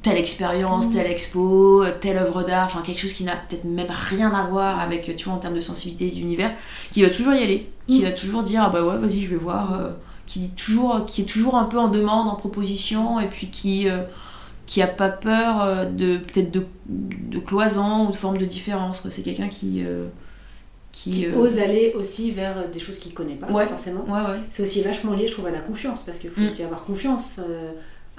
telle 0.03 0.19
expérience, 0.19 0.89
Mm. 0.89 0.93
telle 0.95 1.07
expo, 1.11 1.85
telle 2.01 2.19
œuvre 2.19 2.43
d'art, 2.43 2.67
enfin 2.67 2.83
quelque 2.83 2.99
chose 3.01 3.13
qui 3.13 3.25
n'a 3.25 3.37
peut-être 3.37 3.65
même 3.65 3.87
rien 4.11 4.31
à 4.35 4.45
voir 4.45 4.81
avec 4.81 5.15
tu 5.17 5.25
vois 5.25 5.35
en 5.35 5.39
termes 5.39 5.55
de 5.55 5.61
sensibilité 5.61 6.09
et 6.09 6.11
d'univers, 6.11 6.51
qui 6.91 7.03
va 7.03 7.11
toujours 7.11 7.35
y 7.35 7.43
aller, 7.43 7.67
qui 7.87 8.01
Mm. 8.01 8.05
va 8.05 8.13
toujours 8.13 8.43
dire 8.43 8.63
ah 8.65 8.71
bah 8.71 8.83
ouais 8.83 8.99
vas-y 8.99 9.21
je 9.23 9.31
vais 9.31 9.37
voir, 9.37 9.75
euh, 9.75 9.91
qui 10.27 10.41
dit 10.41 10.51
toujours, 10.57 11.07
qui 11.07 11.23
est 11.23 11.27
toujours 11.27 11.55
un 11.57 11.65
peu 11.65 11.79
en 11.79 11.89
demande, 11.89 12.29
en 12.29 12.35
proposition 12.37 13.21
et 13.21 13.27
puis 13.27 13.49
qui 13.49 13.89
euh, 13.89 14.03
qui 14.67 14.81
a 14.83 14.87
pas 14.87 15.09
peur 15.11 15.63
euh, 15.63 15.85
de 15.85 16.19
peut-être 16.19 16.51
de, 16.51 16.65
de 16.87 17.39
cloison 17.39 18.07
ou 18.07 18.11
de 18.11 18.17
forme 18.17 18.39
de 18.39 18.45
différence. 18.47 19.01
quoi. 19.03 19.11
C'est 19.11 19.23
quelqu'un 19.23 19.49
qui 19.49 19.85
euh, 19.85 20.07
qui, 20.93 21.11
Qui 21.11 21.27
ose 21.29 21.59
aller 21.59 21.95
aussi 21.97 22.31
vers 22.33 22.69
des 22.73 22.79
choses 22.81 22.99
qu'il 22.99 23.15
connaît 23.15 23.35
pas 23.35 23.51
Ouais. 23.51 23.67
forcément. 23.67 24.05
ouais 24.09 24.21
ouais 24.31 24.41
C'est 24.51 24.63
aussi 24.63 24.83
vachement 24.83 25.15
lié, 25.15 25.27
je 25.27 25.33
trouve, 25.33 25.47
à 25.47 25.51
la 25.51 25.61
confiance, 25.61 26.03
parce 26.03 26.19
qu'il 26.19 26.31
faut 26.31 26.41
Mm. 26.41 26.47
aussi 26.47 26.63
avoir 26.65 26.85
confiance. 26.85 27.37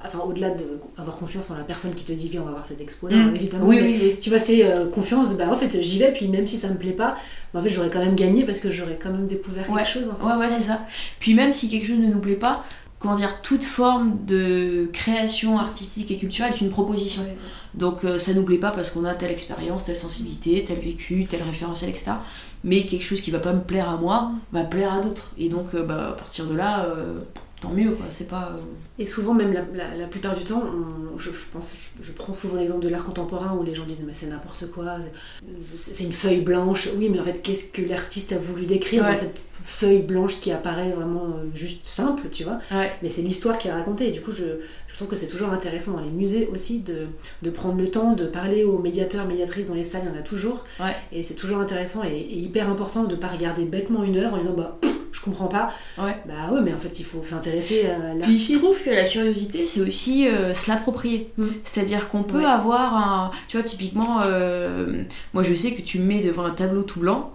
Enfin, 0.05 0.19
au-delà 0.27 0.49
de 0.51 0.63
avoir 0.97 1.17
confiance 1.17 1.49
en 1.51 1.55
la 1.57 1.63
personne 1.63 1.93
qui 1.95 2.03
te 2.03 2.11
dit 2.11 2.29
viens, 2.29 2.41
on 2.41 2.45
va 2.45 2.51
voir 2.51 2.65
cette 2.65 2.81
expo-là, 2.81 3.15
Mm. 3.15 3.35
évidemment. 3.35 3.65
Oui, 3.65 3.77
mais 3.81 3.87
oui, 3.87 3.99
oui. 4.01 4.15
Tu 4.19 4.29
vois, 4.29 4.39
c'est 4.39 4.65
euh, 4.65 4.87
confiance 4.89 5.29
de 5.29 5.35
bah 5.35 5.45
en 5.49 5.55
fait 5.55 5.81
j'y 5.81 5.99
vais, 5.99 6.11
puis 6.11 6.27
même 6.27 6.47
si 6.47 6.57
ça 6.57 6.67
me 6.69 6.75
plaît 6.77 6.91
pas, 6.91 7.15
bah, 7.53 7.59
en 7.59 7.63
fait 7.63 7.69
j'aurais 7.69 7.89
quand 7.89 7.99
même 8.03 8.15
gagné 8.15 8.45
parce 8.45 8.59
que 8.59 8.69
j'aurais 8.71 8.99
quand 9.01 9.11
même 9.11 9.27
découvert 9.27 9.69
Ouais. 9.69 9.83
quelque 9.83 9.91
chose. 9.93 10.09
en 10.09 10.15
fait. 10.15 10.33
Ouais, 10.33 10.39
ouais, 10.39 10.49
c'est 10.49 10.63
ça. 10.63 10.81
Puis 11.19 11.33
même 11.33 11.53
si 11.53 11.69
quelque 11.69 11.87
chose 11.87 11.99
ne 11.99 12.07
nous 12.07 12.19
plaît 12.19 12.35
pas, 12.35 12.63
comment 12.99 13.15
dire, 13.15 13.41
toute 13.41 13.63
forme 13.65 14.19
de 14.25 14.89
création 14.93 15.57
artistique 15.59 16.09
et 16.11 16.17
culturelle 16.17 16.53
est 16.53 16.61
une 16.61 16.69
proposition. 16.69 17.21
Ouais. 17.23 17.37
Donc 17.73 18.05
euh, 18.05 18.17
ça 18.17 18.33
nous 18.33 18.43
plaît 18.43 18.57
pas 18.57 18.71
parce 18.71 18.91
qu'on 18.91 19.03
a 19.03 19.13
telle 19.13 19.31
expérience, 19.31 19.85
telle 19.85 19.97
sensibilité, 19.97 20.63
tel 20.67 20.79
vécu, 20.79 21.25
tel 21.29 21.41
référentiel, 21.43 21.89
etc. 21.89 22.11
Mais 22.63 22.83
quelque 22.83 23.03
chose 23.03 23.19
qui 23.19 23.29
va 23.31 23.39
pas 23.39 23.51
me 23.51 23.59
plaire 23.61 23.89
à 23.89 23.97
moi 23.97 24.31
va 24.53 24.63
plaire 24.63 24.93
à 24.93 25.01
d'autres. 25.01 25.31
Et 25.37 25.49
donc 25.49 25.73
euh, 25.75 25.83
bah, 25.83 26.09
à 26.09 26.11
partir 26.13 26.45
de 26.45 26.55
là, 26.55 26.87
tant 27.63 27.69
mieux 27.71 27.91
quoi. 27.91 28.05
C'est 28.11 28.27
pas. 28.27 28.51
euh, 28.55 28.61
Et 28.99 29.05
souvent, 29.07 29.33
même 29.33 29.51
la, 29.53 29.61
la- 29.73 29.95
la 29.95 30.07
plupart 30.07 30.35
du 30.37 30.43
temps, 30.43 30.61
on- 30.63 31.17
je, 31.19 31.29
je 31.31 31.45
pense, 31.51 31.75
je, 31.99 32.07
je 32.07 32.11
prends 32.11 32.33
souvent 32.33 32.57
l'exemple 32.59 32.83
de 32.83 32.89
l'art 32.89 33.03
contemporain 33.05 33.55
où 33.57 33.63
les 33.63 33.73
gens 33.73 33.85
disent 33.85 34.03
mais 34.05 34.13
c'est 34.13 34.27
n'importe 34.27 34.69
quoi, 34.71 34.97
c'est 35.75 36.03
une 36.03 36.11
feuille 36.11 36.41
blanche. 36.41 36.89
Oui, 36.97 37.09
mais 37.09 37.19
en 37.19 37.23
fait, 37.23 37.41
qu'est-ce 37.41 37.71
que 37.71 37.81
l'artiste 37.81 38.31
a 38.33 38.37
voulu 38.37 38.65
décrire 38.65 39.03
Ouais. 39.03 39.09
dans 39.11 39.15
cette 39.15 39.37
feuille 39.49 40.01
blanche 40.01 40.39
qui 40.41 40.51
apparaît 40.51 40.91
vraiment 40.91 41.25
euh, 41.25 41.45
juste 41.55 41.85
simple, 41.85 42.23
tu 42.31 42.43
vois? 42.43 42.59
Ouais. 42.71 42.91
Mais 43.01 43.09
c'est 43.09 43.21
l'histoire 43.21 43.57
qui 43.57 43.67
est 43.67 43.71
racontée. 43.71 44.09
Et 44.09 44.11
du 44.11 44.21
coup, 44.21 44.31
je, 44.31 44.43
je 44.87 44.95
trouve 44.95 45.07
que 45.07 45.15
c'est 45.15 45.27
toujours 45.27 45.49
intéressant 45.49 45.93
dans 45.93 46.01
les 46.01 46.09
musées 46.09 46.47
aussi 46.51 46.79
de, 46.79 47.07
de 47.41 47.49
prendre 47.49 47.77
le 47.77 47.89
temps 47.89 48.13
de 48.13 48.25
parler 48.25 48.63
aux 48.63 48.77
médiateurs, 48.79 49.25
médiatrices 49.27 49.67
dans 49.67 49.73
les 49.75 49.83
salles, 49.83 50.03
il 50.05 50.13
y 50.13 50.17
en 50.17 50.19
a 50.19 50.23
toujours. 50.23 50.65
Ouais. 50.79 50.95
Et 51.11 51.23
c'est 51.23 51.35
toujours 51.35 51.59
intéressant 51.59 52.03
et, 52.03 52.09
et 52.15 52.37
hyper 52.39 52.69
important 52.69 53.03
de 53.05 53.15
ne 53.15 53.19
pas 53.19 53.27
regarder 53.27 53.65
bêtement 53.65 54.03
une 54.03 54.17
heure 54.17 54.33
en 54.33 54.37
disant 54.37 54.53
bah 54.53 54.77
pff, 54.81 54.93
je 55.13 55.21
comprends 55.21 55.47
pas. 55.47 55.71
Ouais. 55.97 56.17
Bah 56.27 56.51
ouais, 56.51 56.59
mais 56.61 56.73
en 56.73 56.77
fait, 56.77 56.99
il 56.99 57.05
faut 57.05 57.21
s'intéresser 57.23 57.85
à 57.85 58.23
Puis 58.23 58.37
je 58.39 58.57
trouve 58.57 58.77
que 58.83 58.89
la 58.89 59.05
curiosité, 59.05 59.65
c'est 59.67 59.81
aussi 59.81 60.27
euh, 60.27 60.53
se 60.53 60.69
l'approprier. 60.69 61.29
Mm. 61.37 61.45
C'est-à-dire 61.63 62.09
qu'on 62.09 62.23
peut 62.23 62.39
Ouais. 62.39 62.45
avoir 62.45 62.95
un. 62.97 63.31
Tu 63.47 63.57
vois, 63.57 63.65
typiquement, 63.65 64.19
euh, 64.25 65.03
moi 65.33 65.43
je 65.43 65.53
sais 65.53 65.71
que 65.73 65.81
tu 65.81 65.99
me 65.99 66.05
mets 66.05 66.19
devant 66.21 66.43
un 66.45 66.51
tableau 66.51 66.81
tout 66.83 66.99
blanc, 66.99 67.31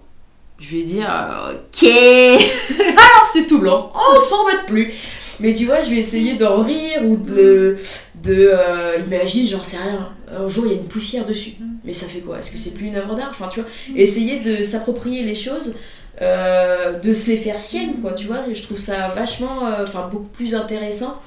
je 0.58 0.76
vais 0.76 0.82
dire 0.82 1.08
euh, 1.08 1.54
Ok 1.54 1.88
Alors 2.80 3.26
c'est 3.32 3.46
tout 3.46 3.58
blanc, 3.60 3.92
on 3.94 4.20
s'en 4.20 4.44
bat 4.44 4.64
plus 4.66 4.92
Mais 5.40 5.54
tu 5.54 5.66
vois, 5.66 5.82
je 5.82 5.90
vais 5.90 5.96
essayer 5.98 6.34
d'en 6.34 6.62
rire 6.62 7.04
ou 7.04 7.16
de. 7.16 7.78
de 8.24 8.50
euh, 8.52 8.96
imagine, 9.06 9.46
j'en 9.46 9.62
sais 9.62 9.76
rien, 9.78 10.08
un 10.36 10.48
jour 10.48 10.66
il 10.66 10.72
y 10.72 10.74
a 10.74 10.78
une 10.78 10.88
poussière 10.88 11.24
dessus. 11.26 11.52
Mm. 11.60 11.64
Mais 11.84 11.92
ça 11.92 12.06
fait 12.06 12.18
quoi? 12.20 12.38
Est-ce 12.40 12.50
que 12.50 12.58
c'est 12.58 12.74
plus 12.74 12.88
une 12.88 12.96
œuvre 12.96 13.14
d'art? 13.14 13.28
Enfin, 13.30 13.48
tu 13.52 13.60
vois, 13.60 13.68
essayer 13.96 14.40
de 14.40 14.62
s'approprier 14.64 15.22
les 15.22 15.36
choses. 15.36 15.76
Euh, 16.20 16.98
de 16.98 17.14
se 17.14 17.30
les 17.30 17.36
faire 17.36 17.58
siennes 17.58 18.00
quoi 18.00 18.12
tu 18.12 18.26
vois 18.26 18.42
je 18.52 18.62
trouve 18.62 18.78
ça 18.78 19.08
vachement 19.08 19.66
euh, 19.66 19.84
enfin 19.84 20.08
beaucoup 20.10 20.28
plus 20.28 20.54
intéressant 20.54 21.20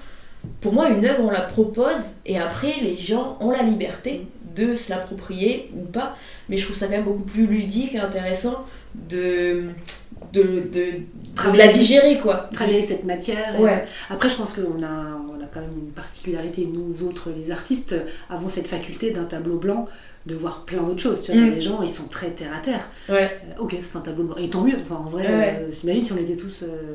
pour 0.60 0.74
moi, 0.74 0.90
une 0.90 1.06
œuvre, 1.06 1.24
on 1.24 1.30
la 1.30 1.42
propose 1.42 2.16
et 2.26 2.40
après, 2.40 2.74
les 2.82 2.98
gens 2.98 3.38
ont 3.40 3.52
la 3.52 3.64
liberté 3.64 4.28
de 4.56 4.76
se 4.76 4.90
l'approprier 4.90 5.72
ou 5.76 5.86
pas. 5.86 6.16
Mais 6.50 6.58
je 6.58 6.66
trouve 6.66 6.76
ça 6.76 6.88
quand 6.88 6.94
même 6.94 7.04
beaucoup 7.04 7.24
plus 7.24 7.46
ludique 7.46 7.96
et 7.96 8.00
intéressant 8.00 8.66
de, 9.10 9.66
de, 10.34 10.42
de, 10.72 11.52
de 11.52 11.58
la 11.58 11.68
digérer, 11.68 12.20
quoi. 12.20 12.50
travailler 12.54 12.82
cette 12.82 13.04
matière. 13.06 13.56
Et. 13.60 13.64
Après, 14.10 14.30
je 14.30 14.36
pense 14.36 14.54
qu'on 14.54 14.84
a, 14.84 15.18
on 15.30 15.42
a 15.44 15.48
quand 15.54 15.62
même 15.62 15.70
une 15.78 15.92
particularité, 15.92 16.68
nous 16.72 17.04
autres, 17.08 17.30
les 17.38 17.52
artistes, 17.52 17.96
avons 18.30 18.50
cette 18.50 18.68
faculté 18.68 19.12
d'un 19.12 19.26
tableau 19.26 19.58
blanc 19.58 19.88
de 20.28 20.36
voir 20.36 20.66
plein 20.66 20.84
d'autres 20.84 21.02
choses. 21.02 21.22
Tu 21.24 21.32
vois, 21.32 21.42
Mm. 21.42 21.56
les 21.56 21.62
gens, 21.62 21.82
ils 21.82 21.90
sont 21.90 22.04
très 22.08 22.30
terre 22.30 22.52
à 22.56 22.60
terre. 22.60 22.88
Ouais. 23.10 23.40
Euh, 23.58 23.62
ok, 23.64 23.76
c'est 23.80 23.98
un 23.98 24.02
tableau 24.02 24.26
blanc. 24.26 24.36
Et 24.38 24.52
tant 24.52 24.62
mieux. 24.62 24.76
Enfin, 24.80 25.02
en 25.04 25.10
vrai, 25.10 25.24
Ouais. 25.26 25.60
euh, 25.64 25.72
s'imagine 25.72 26.04
si 26.04 26.14
on 26.14 26.18
était 26.18 26.36
tous 26.36 26.62
euh, 26.62 26.94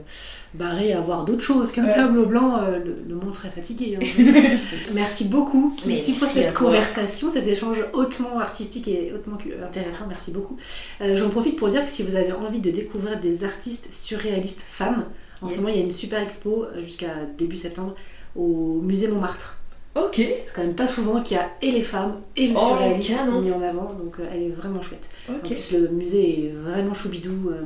barrés 0.55 0.93
à 0.93 1.01
voir 1.01 1.25
d'autres 1.25 1.43
choses 1.43 1.73
qu'un 1.73 1.87
Ouais. 1.87 1.93
tableau 1.95 2.27
blanc, 2.27 2.61
le, 2.71 2.97
le 3.09 3.15
monde 3.17 3.35
serait 3.35 3.49
fatigué. 3.51 3.99
hein. 4.01 4.05
merci 4.95 5.25
beaucoup. 5.25 5.75
Mais 5.87 5.95
merci 5.95 6.13
pour 6.13 6.29
cette 6.29 6.55
conversation, 6.55 7.29
cet 7.33 7.49
échange 7.49 7.79
hautement 7.95 8.39
artistique 8.39 8.87
et 8.87 9.13
hautement 9.13 9.39
intéressant. 9.65 10.05
Merci 10.09 10.31
beaucoup. 10.31 10.57
J'en 11.01 11.29
profite 11.29 11.57
pour 11.57 11.69
dire 11.69 11.85
que 11.85 11.91
si 11.91 12.05
vous 12.05 12.15
avez 12.15 12.31
envie 12.31 12.61
de 12.61 12.71
découvrir 12.71 13.19
des 13.27 13.45
artistes 13.45 13.89
surréalistes 13.93 14.61
femmes, 14.61 15.05
en 15.43 15.49
ce 15.49 15.57
moment 15.57 15.69
il 15.69 15.77
y 15.77 15.81
a 15.81 15.85
une 15.85 15.91
super 15.91 16.21
expo 16.23 16.65
euh, 16.65 16.83
jusqu'à 16.83 17.15
début 17.37 17.57
septembre 17.57 17.95
au 18.35 18.81
musée 18.83 19.09
Montmartre. 19.09 19.59
Ok. 19.95 20.17
C'est 20.17 20.47
quand 20.55 20.63
même 20.63 20.75
pas 20.75 20.87
souvent 20.87 21.23
qu'il 21.23 21.37
y 21.37 21.41
a 21.41 21.49
et 21.63 21.71
les 21.71 21.83
femmes 21.83 22.17
et 22.37 22.49
le 22.49 22.55
Oh, 22.57 22.69
surréalisme 22.69 23.41
mis 23.43 23.51
en 23.53 23.63
avant, 23.63 23.95
donc 23.95 24.21
euh, 24.21 24.27
elle 24.33 24.43
est 24.43 24.51
vraiment 24.51 24.83
chouette. 24.83 25.09
En 25.31 25.39
plus, 25.47 25.73
le 25.73 25.89
musée 25.89 26.47
est 26.47 26.53
vraiment 26.53 26.93
choubidou. 26.95 27.51
euh, 27.51 27.63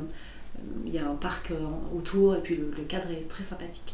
Il 0.85 0.93
y 0.95 0.97
a 0.99 1.03
un 1.03 1.15
parc 1.15 1.51
euh, 1.51 1.55
autour 1.97 2.35
et 2.35 2.39
puis 2.39 2.55
le, 2.55 2.71
le 2.77 2.83
cadre 2.83 3.05
est 3.11 3.27
très 3.29 3.43
sympathique. 3.43 3.93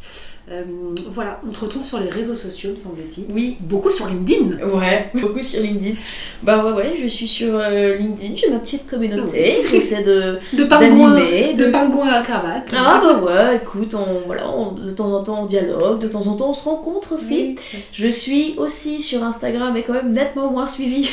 Euh, 0.50 0.64
voilà, 1.12 1.40
on 1.48 1.52
te 1.52 1.60
retrouve 1.60 1.84
sur 1.84 2.00
les 2.00 2.10
réseaux 2.10 2.34
sociaux, 2.34 2.72
me 2.72 2.78
semble-t-il. 2.78 3.26
Oui. 3.30 3.58
Beaucoup 3.60 3.92
sur 3.92 4.08
LinkedIn. 4.08 4.66
Ouais, 4.66 5.12
beaucoup 5.14 5.44
sur 5.44 5.62
LinkedIn. 5.62 5.96
Bah 6.42 6.66
ouais, 6.66 6.72
ouais, 6.72 6.94
je 7.02 7.08
suis 7.08 7.28
sur 7.28 7.54
euh, 7.54 7.96
LinkedIn, 7.98 8.36
j'ai 8.38 8.50
ma 8.50 8.60
petite 8.60 8.88
communauté, 8.90 9.58
j'essaie 9.70 10.04
de 10.04 10.38
De 10.58 10.64
pingouins, 10.64 11.16
d'animer, 11.20 11.54
de 11.54 11.66
de 11.66 11.72
pingouins 11.72 12.08
à 12.08 12.24
cravate. 12.24 12.74
Ah 12.76 13.02
bah 13.04 13.22
ouais, 13.22 13.58
écoute, 13.58 13.94
on, 13.94 14.26
voilà, 14.26 14.50
on- 14.50 14.72
de 14.72 14.90
temps 14.92 15.12
en 15.14 15.22
temps 15.24 15.42
on 15.44 15.46
dialogue, 15.46 16.00
de 16.00 16.08
temps 16.08 16.26
en 16.26 16.36
temps 16.36 16.52
on 16.52 16.54
se 16.54 16.64
rencontre 16.64 17.12
aussi. 17.14 17.58
Oui. 17.74 17.80
Je 17.92 18.08
suis 18.08 18.56
aussi 18.58 19.02
sur 19.02 19.24
Instagram, 19.24 19.72
mais 19.74 19.84
quand 19.84 19.94
même 19.94 20.14
nettement 20.14 20.50
moins 20.50 20.66
suivie. 20.66 21.10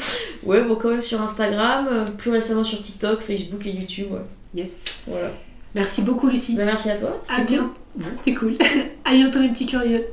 ouais, 0.44 0.62
bon, 0.62 0.76
quand 0.76 0.90
même 0.90 1.02
sur 1.02 1.20
Instagram, 1.20 1.88
euh, 1.90 2.04
plus 2.04 2.30
récemment 2.30 2.64
sur 2.64 2.80
TikTok, 2.80 3.20
Facebook 3.20 3.66
et 3.66 3.70
YouTube. 3.70 4.06
Ouais. 4.12 4.20
Yes. 4.56 5.04
Voilà. 5.06 5.32
Merci 5.74 6.02
beaucoup, 6.02 6.28
Lucie. 6.28 6.56
Bah, 6.56 6.64
merci 6.64 6.90
à 6.90 6.96
toi. 6.96 7.20
À 7.28 7.36
c'était 7.36 7.56
cool. 7.56 7.70
bientôt. 7.94 8.16
C'était 8.16 8.34
cool. 8.34 8.54
à 9.04 9.12
bientôt, 9.12 9.40
mes 9.40 9.50
petits 9.50 9.66
curieux. 9.66 10.06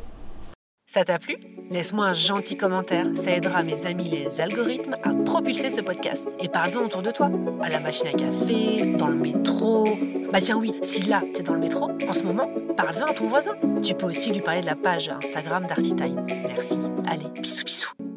Ça 0.86 1.06
t'a 1.06 1.18
plu? 1.18 1.38
Laisse-moi 1.72 2.06
un 2.06 2.14
gentil 2.14 2.56
commentaire, 2.56 3.08
ça 3.16 3.32
aidera 3.32 3.64
mes 3.64 3.88
amis 3.88 4.10
les 4.10 4.40
algorithmes 4.42 4.96
à 5.02 5.10
propulser 5.26 5.72
ce 5.72 5.82
podcast. 5.82 6.30
Et 6.40 6.50
parle-en 6.50 6.86
autour 6.86 7.02
de 7.02 7.10
toi, 7.10 7.32
à 7.64 7.70
la 7.70 7.80
machine 7.80 8.08
à 8.08 8.12
café, 8.12 8.94
dans 8.98 9.08
le 9.08 9.16
métro. 9.16 9.86
Bah 10.32 10.40
tiens 10.40 10.58
oui, 10.58 10.74
si 10.84 11.02
là 11.04 11.24
t'es 11.34 11.42
dans 11.42 11.54
le 11.54 11.62
métro, 11.62 11.90
en 12.08 12.14
ce 12.14 12.22
moment, 12.22 12.48
parle-en 12.78 13.06
à 13.06 13.14
ton 13.14 13.28
voisin. 13.28 13.54
Tu 13.82 13.96
peux 13.96 14.06
aussi 14.06 14.32
lui 14.32 14.42
parler 14.42 14.62
de 14.62 14.68
la 14.68 14.76
page 14.76 15.10
Instagram 15.10 15.66
d'Artitime. 15.66 16.24
Merci, 16.48 16.78
allez, 17.08 17.26
bisous 17.42 17.64
bisous. 17.64 18.12